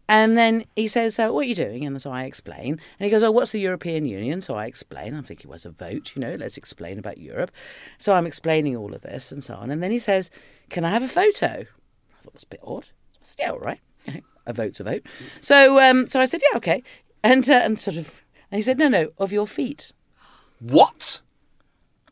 [0.08, 1.86] And then he says, uh, What are you doing?
[1.86, 2.80] And so I explain.
[3.00, 4.42] And he goes, Oh, what's the European Union?
[4.42, 5.16] So I explain.
[5.16, 7.52] I'm thinking, was a vote, you know, let's explain about Europe.
[7.98, 9.72] So I'm explaining all of this and so on.
[9.72, 10.30] And then he says,
[10.70, 11.48] Can I have a photo?
[11.48, 12.90] I thought it was a bit odd.
[13.16, 13.80] I said, Yeah, all right.
[14.06, 15.06] You know, a vote's a vote.
[15.42, 16.84] So, um, so I said, Yeah, okay.
[17.24, 19.92] And, uh, and sort of, and he said, No, no, of your feet.
[20.60, 21.22] What?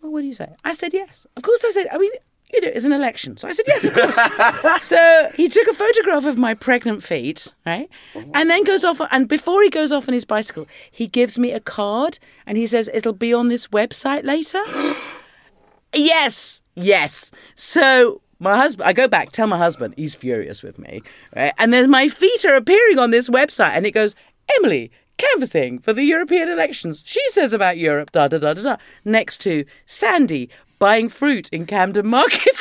[0.01, 0.55] Well, what do you say?
[0.63, 1.27] I said, Yes.
[1.37, 2.11] Of course I said, I mean,
[2.53, 3.35] you know, it's an election.
[3.35, 4.81] So I said, yes, of course.
[4.85, 7.89] so he took a photograph of my pregnant feet, right?
[8.33, 11.51] And then goes off, and before he goes off on his bicycle, he gives me
[11.51, 14.61] a card and he says, it'll be on this website later.
[15.95, 17.31] yes, yes.
[17.55, 21.01] So my husband, I go back, tell my husband, he's furious with me,
[21.35, 21.53] right?
[21.57, 24.15] And then my feet are appearing on this website and it goes,
[24.59, 27.01] Emily, canvassing for the European elections.
[27.05, 28.77] She says about Europe, da da da da da.
[29.05, 32.59] Next to Sandy, buying fruit in Camden Market.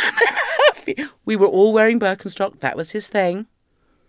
[1.25, 2.61] we were all wearing Birkenstock.
[2.61, 3.47] That was his thing.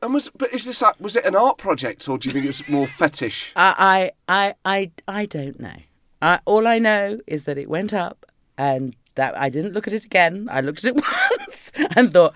[0.02, 2.50] And was but is this was it an art project or do you think it
[2.50, 3.54] was more fetish?
[3.56, 5.78] I I I I, I don't know.
[6.22, 8.26] I, all I know is that it went up
[8.58, 10.48] and that I didn't look at it again.
[10.52, 11.04] I looked at it
[11.40, 12.34] once and thought,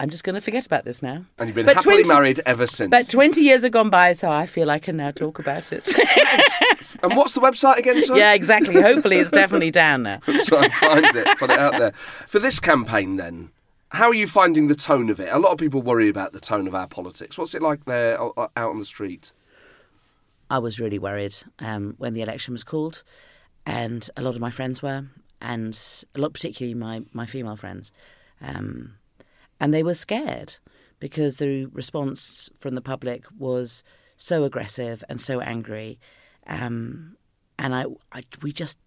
[0.00, 1.26] I'm just going to forget about this now.
[1.38, 2.90] And you've been But happily 20 married ever since.
[2.90, 5.86] But 20 years have gone by, so I feel I can now talk about it.
[7.02, 8.00] and what's the website again?
[8.00, 8.18] Sorry?
[8.18, 8.80] yeah, exactly.
[8.80, 10.16] Hopefully, it's definitely down now.
[10.46, 11.92] Try and find it, put it out there.
[12.26, 13.50] For this campaign, then,
[13.90, 15.28] how are you finding the tone of it?
[15.30, 17.36] A lot of people worry about the tone of our politics.
[17.36, 19.34] What's it like there out on the street?
[20.48, 23.02] I was really worried um, when the election was called,
[23.66, 25.08] and a lot of my friends were,
[25.42, 25.78] and
[26.14, 27.92] a lot, particularly my, my female friends,
[28.40, 28.94] um,
[29.60, 30.56] and they were scared
[30.98, 33.84] because the response from the public was
[34.16, 35.98] so aggressive and so angry,
[36.46, 37.16] um,
[37.58, 38.78] and I, I we just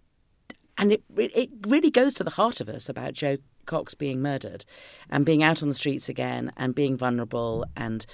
[0.78, 4.66] and it it really goes to the heart of us about Jo Cox being murdered
[5.10, 8.06] and being out on the streets again and being vulnerable and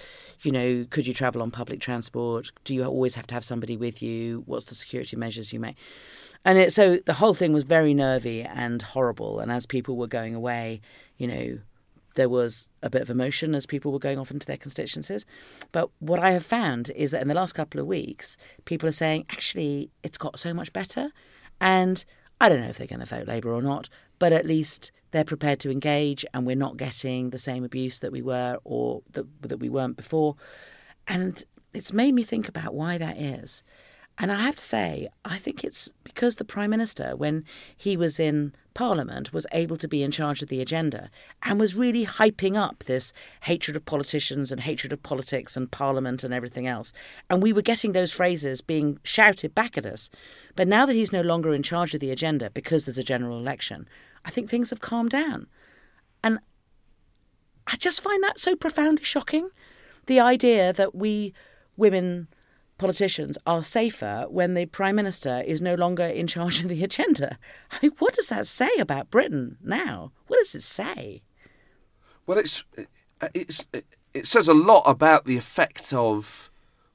[0.42, 2.52] you know could you travel on public transport?
[2.64, 4.44] Do you always have to have somebody with you?
[4.46, 5.76] What's the security measures you make?
[6.46, 9.40] And it, so the whole thing was very nervy and horrible.
[9.40, 10.82] And as people were going away
[11.18, 11.60] you know
[12.20, 15.26] there was a bit of emotion as people were going off into their constituencies.
[15.72, 18.92] But what I have found is that in the last couple of weeks, people are
[18.92, 21.12] saying, actually, it's got so much better.
[21.62, 22.04] And
[22.42, 23.88] I don't know if they're going to vote Labour or not,
[24.20, 28.12] but at least they're prepared to engage and we're not getting the same abuse that
[28.12, 30.36] we were or that, that we weren't before.
[31.08, 31.42] And
[31.74, 33.64] it's made me think about why that is.
[34.18, 37.46] And I have to say, I think it's because the Prime Minister, when
[37.78, 41.10] he was in Parliament, was able to be in charge of the agenda
[41.44, 43.12] and was really hyping up this
[43.42, 46.94] hatred of politicians and hatred of politics and Parliament and everything else.
[47.30, 50.10] And we were getting those phrases being shouted back at us.
[50.56, 53.38] But now that he's no longer in charge of the agenda because there's a general
[53.38, 53.86] election,
[54.24, 55.48] I think things have calmed down.
[56.24, 56.40] And
[57.68, 59.50] I just find that so profoundly shocking.
[60.06, 61.34] The idea that we
[61.76, 62.30] women
[62.80, 67.38] politicians are safer when the Prime Minister is no longer in charge of the agenda.
[67.72, 70.12] I mean, what does that say about Britain now?
[70.28, 71.22] What does it say?
[72.26, 72.64] Well, it's
[73.36, 73.66] it's
[74.14, 76.50] it says a lot about the effect of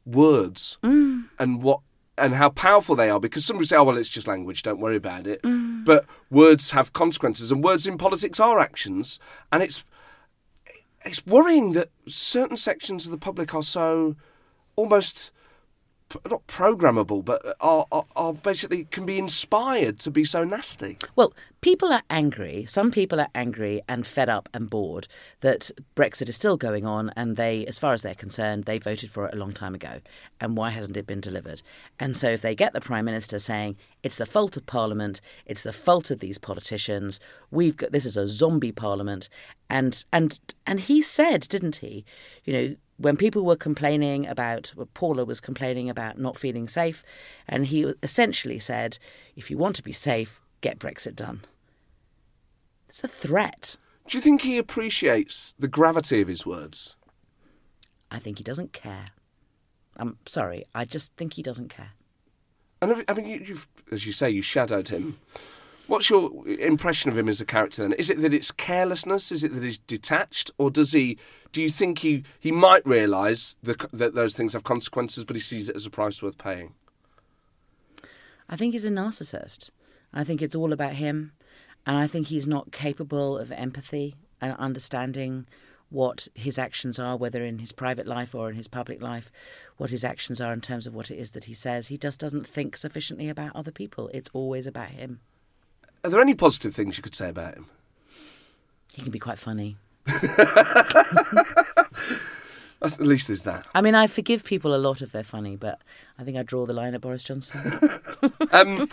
[0.04, 1.28] words Mm.
[1.38, 1.80] and what
[2.16, 3.18] and how powerful they are.
[3.20, 4.62] Because somebody say, "Oh, well, it's just language.
[4.62, 9.18] Don't worry about it." But words have consequences, and words in politics are actions.
[9.52, 9.84] And it's
[11.04, 14.16] it's worrying that certain sections of the public are so
[14.76, 15.30] almost
[16.28, 20.98] not programmable, but are, are, are basically can be inspired to be so nasty.
[21.16, 22.66] Well, people are angry.
[22.68, 25.08] Some people are angry and fed up and bored
[25.40, 29.10] that Brexit is still going on, and they, as far as they're concerned, they voted
[29.10, 30.00] for it a long time ago.
[30.40, 31.62] And why hasn't it been delivered?
[31.98, 35.62] And so, if they get the Prime Minister saying it's the fault of Parliament, it's
[35.62, 39.28] the fault of these politicians, we've got this is a zombie Parliament,
[39.70, 42.04] and and and he said, didn't he?
[42.44, 47.02] You know, when people were complaining about, well, Paula was complaining about not feeling safe,
[47.48, 48.98] and he essentially said,
[49.34, 51.40] if you want to be safe, get Brexit done.
[52.88, 53.76] It's a threat.
[54.06, 56.94] Do you think he appreciates the gravity of his words?
[58.10, 59.10] I think he doesn't care.
[59.96, 61.92] I'm sorry, I just think he doesn't care.
[62.80, 65.18] And have- I mean, you, you've, as you say, you shadowed him
[65.86, 67.92] What's your impression of him as a character then?
[67.92, 69.30] Is it that it's carelessness?
[69.30, 70.50] Is it that he's detached?
[70.56, 71.18] Or does he,
[71.52, 75.68] do you think he, he might realise that those things have consequences, but he sees
[75.68, 76.74] it as a price worth paying?
[78.48, 79.70] I think he's a narcissist.
[80.12, 81.32] I think it's all about him.
[81.86, 85.46] And I think he's not capable of empathy and understanding
[85.90, 89.30] what his actions are, whether in his private life or in his public life,
[89.76, 91.88] what his actions are in terms of what it is that he says.
[91.88, 94.10] He just doesn't think sufficiently about other people.
[94.14, 95.20] It's always about him.
[96.04, 97.66] Are there any positive things you could say about him?
[98.92, 99.78] He can be quite funny.
[102.82, 103.66] At least there's that.
[103.74, 105.80] I mean, I forgive people a lot if they're funny, but
[106.18, 107.80] I think I draw the line at Boris Johnson.
[108.52, 108.86] um,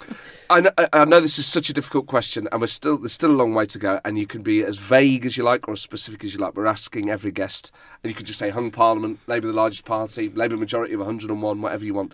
[0.49, 3.31] I, know, I know this is such a difficult question, and we're still there's still
[3.31, 3.99] a long way to go.
[4.05, 6.55] And you can be as vague as you like or as specific as you like.
[6.55, 10.29] We're asking every guest, and you can just say hung Parliament, Labour the largest party,
[10.29, 12.13] Labour majority of 101, whatever you want.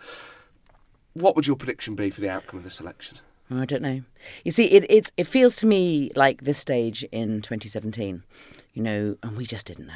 [1.14, 3.20] What would your prediction be for the outcome of this election?
[3.50, 4.02] I don't know.
[4.44, 8.24] You see, it it feels to me like this stage in 2017,
[8.74, 9.94] you know, and we just didn't know.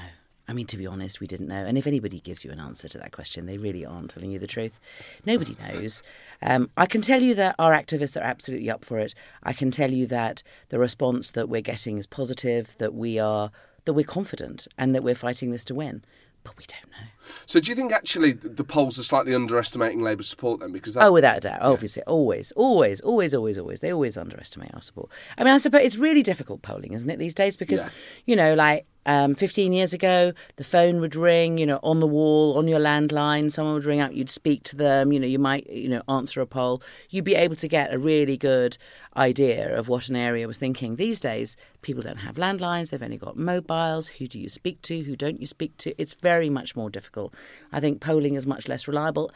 [0.48, 1.64] I mean, to be honest, we didn't know.
[1.66, 4.40] And if anybody gives you an answer to that question, they really aren't telling you
[4.40, 4.80] the truth.
[5.26, 6.04] Nobody knows.
[6.42, 9.14] Um, I can tell you that our activists are absolutely up for it.
[9.44, 13.52] I can tell you that the response that we're getting is positive, that we are
[13.86, 16.04] that we're confident, and that we're fighting this to win.
[16.44, 17.08] But we don't know.
[17.46, 20.72] So, do you think actually the polls are slightly underestimating Labour's support then?
[20.72, 21.04] Because that...
[21.04, 25.10] oh, without a doubt, obviously, always, always, always, always, always, they always underestimate our support.
[25.38, 27.58] I mean, I suppose it's really difficult polling, isn't it, these days?
[27.58, 27.90] Because Yeah.
[28.26, 32.08] you know, like um, 15 years ago, the phone would ring, you know, on the
[32.08, 33.52] wall, on your landline.
[33.52, 35.12] Someone would ring up, you'd speak to them.
[35.12, 36.82] You know, you might, you know, answer a poll.
[37.10, 38.78] You'd be able to get a really good
[39.18, 40.96] idea of what an area was thinking.
[40.96, 42.90] These days, people don't have landlines.
[42.90, 44.08] They've only got mobiles.
[44.08, 45.02] Who do you speak to?
[45.04, 46.00] Who don't you speak to?
[46.00, 47.34] It's very much more difficult.
[47.72, 49.32] I think polling is much less reliable.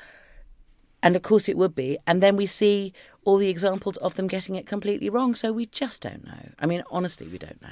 [1.01, 1.97] And of course it would be.
[2.07, 2.93] And then we see
[3.25, 5.35] all the examples of them getting it completely wrong.
[5.35, 6.49] So we just don't know.
[6.59, 7.69] I mean, honestly, we don't know.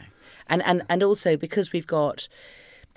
[0.47, 2.27] And and, and also because we've got,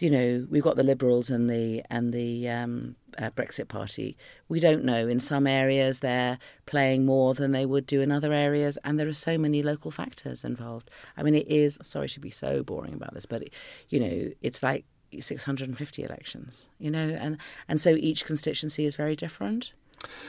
[0.00, 4.16] you know, we've got the Liberals and the and the um, uh, Brexit Party.
[4.48, 5.08] We don't know.
[5.08, 9.08] In some areas, they're playing more than they would do in other areas, and there
[9.08, 10.90] are so many local factors involved.
[11.16, 11.78] I mean, it is.
[11.82, 13.44] Sorry to be so boring about this, but
[13.88, 14.84] you know, it's like
[15.18, 16.64] 650 elections.
[16.78, 17.38] You know, and
[17.68, 19.72] and so each constituency is very different.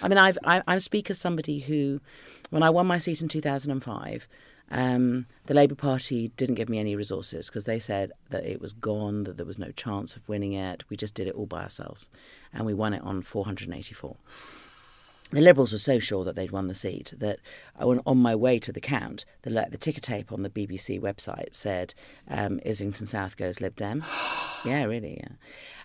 [0.01, 1.99] I mean, I've, I, I speak as somebody who,
[2.49, 4.27] when I won my seat in 2005,
[4.69, 8.73] um, the Labour Party didn't give me any resources because they said that it was
[8.73, 10.83] gone, that there was no chance of winning it.
[10.89, 12.09] We just did it all by ourselves.
[12.53, 14.17] And we won it on 484.
[15.29, 17.39] The Liberals were so sure that they'd won the seat that
[17.77, 21.01] I went on my way to the count, the, the ticker tape on the BBC
[21.01, 21.93] website said
[22.29, 24.05] um, Islington South goes Lib Dem.
[24.65, 25.35] yeah, really, yeah.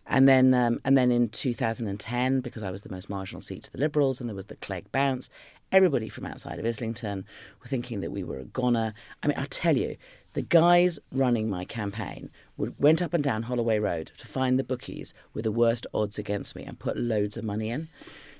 [0.07, 3.72] And then, um, and then in 2010, because I was the most marginal seat to
[3.72, 5.28] the Liberals, and there was the Clegg bounce,
[5.73, 7.25] everybody from outside of Islington
[7.61, 8.95] were thinking that we were a goner.
[9.23, 9.97] I mean, I tell you,
[10.35, 14.64] the guys running my campaign would, went up and down Holloway Road to find the
[14.64, 17.89] bookies with the worst odds against me and put loads of money in.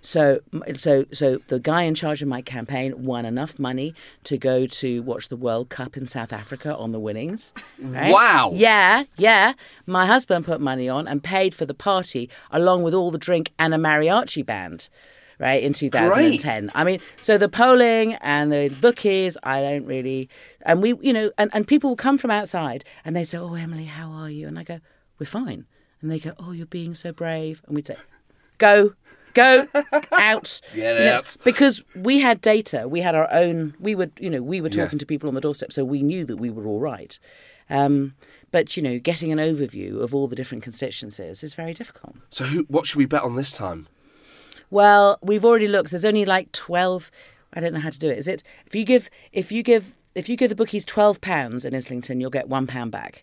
[0.05, 0.41] So,
[0.75, 5.01] so, so the guy in charge of my campaign won enough money to go to
[5.03, 7.53] watch the World Cup in South Africa on the winnings.
[7.79, 8.13] right?
[8.13, 8.51] Wow.
[8.53, 9.53] Yeah, yeah.
[9.87, 13.53] My husband put money on and paid for the party along with all the drink
[13.61, 14.89] and a mariachi band.
[15.39, 16.71] Right in 2010.
[16.75, 20.29] I mean, so the polling and the bookies, I don't really,
[20.65, 23.55] and we, you know, and, and people will come from outside and they say, "Oh,
[23.55, 24.81] Emily, how are you?" And I go,
[25.19, 25.67] "We're fine."
[26.01, 27.97] And they go, "Oh, you're being so brave." And we'd say,
[28.59, 28.95] "Go,
[29.35, 29.67] go
[30.13, 31.37] out, Get You know, out.
[31.45, 32.87] because we had data.
[32.89, 33.75] We had our own.
[33.81, 36.25] We were, you know, we were talking to people on the doorstep, so we knew
[36.27, 37.19] that we were all right.
[37.71, 38.15] Um,
[38.51, 42.17] but you know, getting an overview of all the different constituencies is very difficult.
[42.31, 43.87] So, who, what should we bet on this time?
[44.73, 45.91] Well, we've already looked.
[45.91, 47.11] There's only like twelve.
[47.53, 48.17] I don't know how to do it.
[48.17, 51.65] Is it if you give if you give if you give the bookies twelve pounds
[51.67, 53.23] in Islington, you'll get one pound back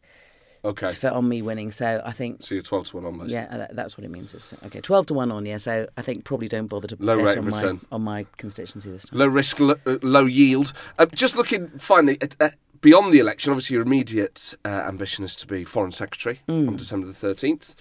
[0.63, 0.89] Okay.
[0.89, 1.71] for on me winning.
[1.71, 2.43] So I think.
[2.43, 3.31] So you're 12 to 1 on most.
[3.31, 4.33] Yeah, that, that's what it means.
[4.35, 5.45] It's, okay, twelve to one on.
[5.47, 8.01] Yeah, so I think probably don't bother to Low bet rate on of my on
[8.03, 9.17] my constituency this time.
[9.17, 10.71] Low risk, low, uh, low yield.
[10.99, 12.49] Uh, just looking finally at, uh,
[12.81, 17.07] beyond the election, obviously your immediate uh, ambition is to be Foreign Secretary on December
[17.07, 17.73] the 13th,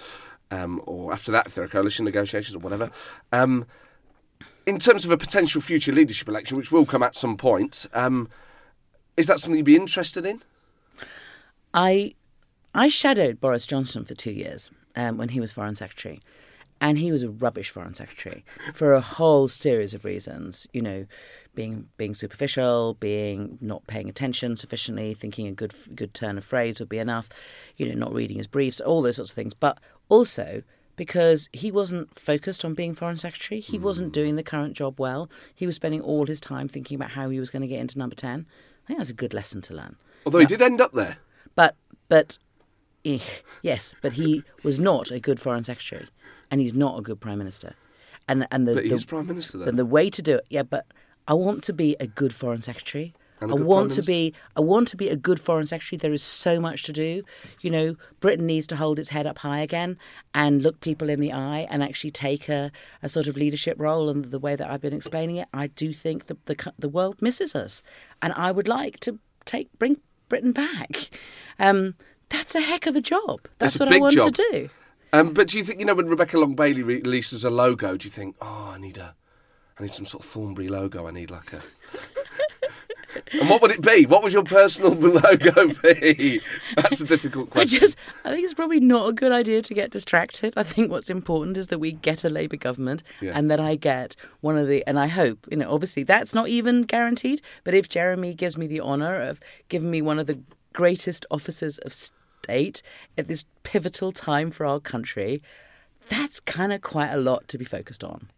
[0.51, 2.91] um, or after that, if there are coalition negotiations or whatever.
[3.33, 3.67] Um,
[4.67, 8.29] in terms of a potential future leadership election, which will come at some point, um,
[9.17, 10.43] is that something you'd be interested in?
[11.75, 12.15] I
[12.75, 16.21] I shadowed Boris Johnson for two years um, when he was foreign secretary,
[16.81, 18.45] and he was a rubbish foreign secretary
[18.75, 20.67] for a whole series of reasons.
[20.73, 21.07] You know,
[21.55, 26.79] being being superficial, being not paying attention sufficiently, thinking a good good turn of phrase
[26.79, 27.29] would be enough.
[27.77, 29.55] You know, not reading his briefs, all those sorts of things.
[29.55, 29.79] But
[30.09, 30.63] also
[30.97, 35.31] because he wasn't focused on being foreign secretary, he wasn't doing the current job well.
[35.55, 37.99] He was spending all his time thinking about how he was going to get into
[37.99, 38.47] number ten.
[38.85, 39.97] I think that's a good lesson to learn.
[40.27, 41.19] Although he did end up there.
[41.55, 41.77] But
[42.09, 42.39] but
[43.05, 43.21] eh,
[43.63, 46.09] yes, but he was not a good foreign secretary,
[46.51, 47.75] and he's not a good prime minister.
[48.27, 49.67] And and the, But the prime minister, though.
[49.67, 50.65] And the way to do it, yeah.
[50.65, 50.87] But
[51.27, 53.15] I want to be a good foreign secretary.
[53.41, 54.35] I want to be.
[54.57, 55.99] I want to be a good foreign secretary.
[55.99, 57.23] There is so much to do.
[57.61, 59.97] You know, Britain needs to hold its head up high again
[60.35, 62.73] and look people in the eye and actually take a,
[63.03, 64.09] a sort of leadership role.
[64.09, 67.21] And the way that I've been explaining it, I do think the the, the world
[67.21, 67.83] misses us,
[68.21, 71.11] and I would like to take bring Britain back.
[71.59, 71.95] Um,
[72.29, 73.41] that's a heck of a job.
[73.59, 74.35] That's what I want job.
[74.35, 74.71] to do.
[75.13, 77.97] Um, but do you think you know when Rebecca Long Bailey releases a logo?
[77.97, 79.15] Do you think, oh, I need a,
[79.79, 81.07] I need some sort of Thornberry logo.
[81.07, 81.63] I need like a.
[83.33, 84.05] and what would it be?
[84.07, 86.41] What would your personal logo be?
[86.77, 87.81] That's a difficult I question.
[87.81, 90.55] just, I think it's probably not a good idea to get distracted.
[90.57, 93.33] I think what's important is that we get a Labour government Yeah.
[93.35, 96.49] and that I get one of the, and I hope, you know, obviously that's not
[96.49, 100.41] even guaranteed, but if Jeremy gives me the honour of giving me one of the
[100.73, 102.83] greatest offices of state
[103.17, 105.43] at this pivotal time for our country,
[106.09, 108.31] that's kind of quite a lot to be focused on.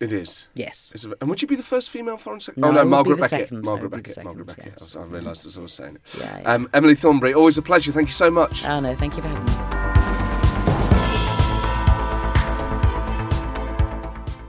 [0.00, 0.46] It is.
[0.54, 0.92] Yes.
[0.94, 2.72] It's a- and would you be the first female foreign secretary?
[2.72, 3.30] No, oh no, Margaret Beckett.
[3.48, 3.64] second.
[3.64, 4.24] Margaret would be the Beckett.
[4.24, 4.72] Margaret Beckett.
[4.80, 4.96] yes.
[4.96, 6.02] I realised as I was saying it.
[6.20, 6.52] Yeah, yeah.
[6.54, 7.90] Um, Emily Thornberry, always a pleasure.
[7.90, 8.64] Thank you so much.
[8.64, 9.44] Oh no, thank you for having
[9.94, 9.97] me.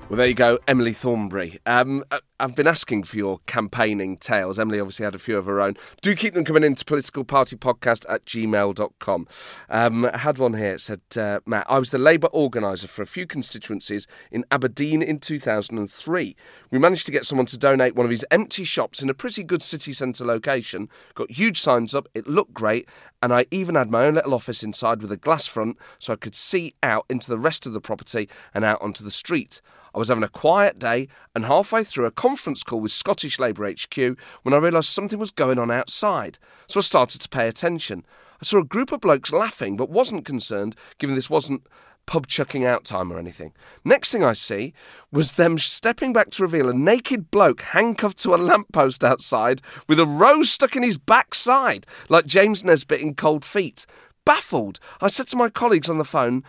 [0.09, 1.59] Well, there you go, Emily Thornberry.
[1.67, 4.57] Um, I- I've been asking for your campaigning tales.
[4.57, 5.75] Emily obviously had a few of her own.
[6.01, 9.27] Do keep them coming into politicalpartypodcast at gmail.com.
[9.69, 10.73] Um, I had one here.
[10.75, 15.01] It said, uh, Matt, I was the Labour organiser for a few constituencies in Aberdeen
[15.03, 16.35] in 2003.
[16.71, 19.43] We managed to get someone to donate one of his empty shops in a pretty
[19.43, 20.89] good city centre location.
[21.13, 22.87] Got huge signs up, it looked great,
[23.21, 26.17] and I even had my own little office inside with a glass front so I
[26.17, 29.61] could see out into the rest of the property and out onto the street.
[29.93, 33.69] I was having a quiet day and halfway through a conference call with Scottish Labour
[33.69, 33.97] HQ
[34.43, 36.37] when I realised something was going on outside.
[36.67, 38.05] So I started to pay attention.
[38.41, 41.65] I saw a group of blokes laughing but wasn't concerned given this wasn't
[42.09, 43.53] pub chucking out time or anything.
[43.85, 44.73] Next thing I see
[45.11, 49.99] was them stepping back to reveal a naked bloke handcuffed to a lamppost outside with
[49.99, 53.85] a rose stuck in his backside, like James Nesbitt in Cold Feet.
[54.25, 56.43] Baffled, I said to my colleagues on the phone,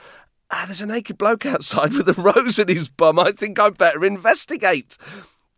[0.50, 3.18] Ah, there's a naked bloke outside with a rose in his bum.
[3.18, 4.96] I think I'd better investigate.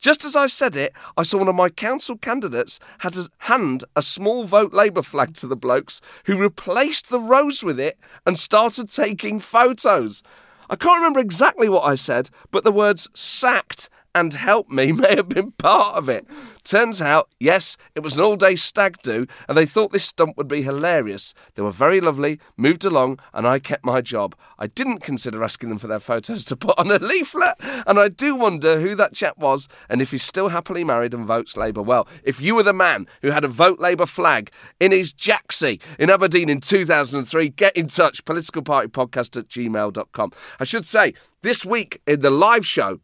[0.03, 3.85] Just as I said it, I saw one of my council candidates had to hand
[3.95, 7.97] a small vote Labour flag to the blokes, who replaced the rose with it
[8.27, 10.25] and started taking photos.
[10.69, 15.17] I can't remember exactly what I said, but the words sacked and help me may
[15.17, 16.27] have been part of it.
[16.65, 20.37] Turns out, yes, it was an all day stag do, and they thought this stunt
[20.37, 21.35] would be hilarious.
[21.55, 24.37] They were very lovely, moved along, and I kept my job.
[24.59, 27.57] I didn't consider asking them for their photos to put on a leaflet,
[27.87, 31.27] and I do wonder who that chap was and if he's still happily married and
[31.27, 31.83] votes Labour.
[31.83, 35.81] Well, if you were the man who had a Vote Labour flag in his jacksie
[35.99, 38.25] in Aberdeen in 2003, get in touch.
[38.25, 40.33] Politicalpartypodcast at gmail.com.
[40.61, 43.01] I should say, this week in the live show,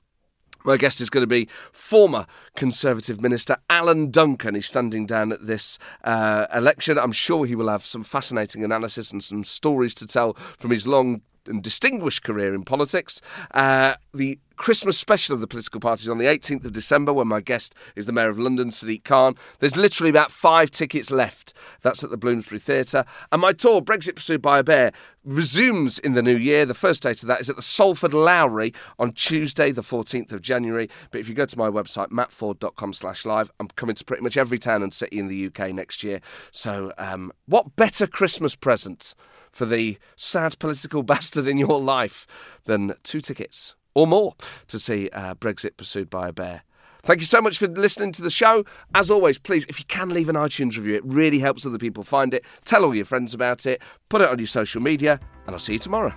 [0.65, 4.55] my guest is going to be former Conservative Minister Alan Duncan.
[4.55, 6.99] He's standing down at this uh, election.
[6.99, 10.87] I'm sure he will have some fascinating analysis and some stories to tell from his
[10.87, 13.21] long and distinguished career in politics.
[13.53, 17.41] Uh, the Christmas special of the political parties on the 18th of December, when my
[17.41, 19.37] guest is the Mayor of London, Sadiq Khan.
[19.61, 21.55] There's literally about five tickets left.
[21.81, 23.05] That's at the Bloomsbury Theatre.
[23.33, 24.93] And my tour, Brexit Pursued by a Bear,
[25.25, 26.67] resumes in the new year.
[26.67, 30.43] The first date of that is at the Salford Lowry on Tuesday, the 14th of
[30.43, 30.91] January.
[31.11, 34.37] But if you go to my website, mattforde.com slash live, I'm coming to pretty much
[34.37, 36.21] every town and city in the UK next year.
[36.51, 39.15] So, um, what better Christmas present
[39.53, 42.27] for the sad political bastard in your life
[42.65, 44.35] than two tickets or more
[44.69, 46.63] to see uh, Brexit Pursued by a Bear?
[47.03, 48.65] Thank you so much for listening to the show.
[48.95, 52.05] As always, please, if you can leave an iTunes review, it really helps other people
[52.05, 52.45] find it.
[52.65, 55.75] Tell all your friends about it, put it on your social media, and I'll see
[55.75, 56.15] you tomorrow.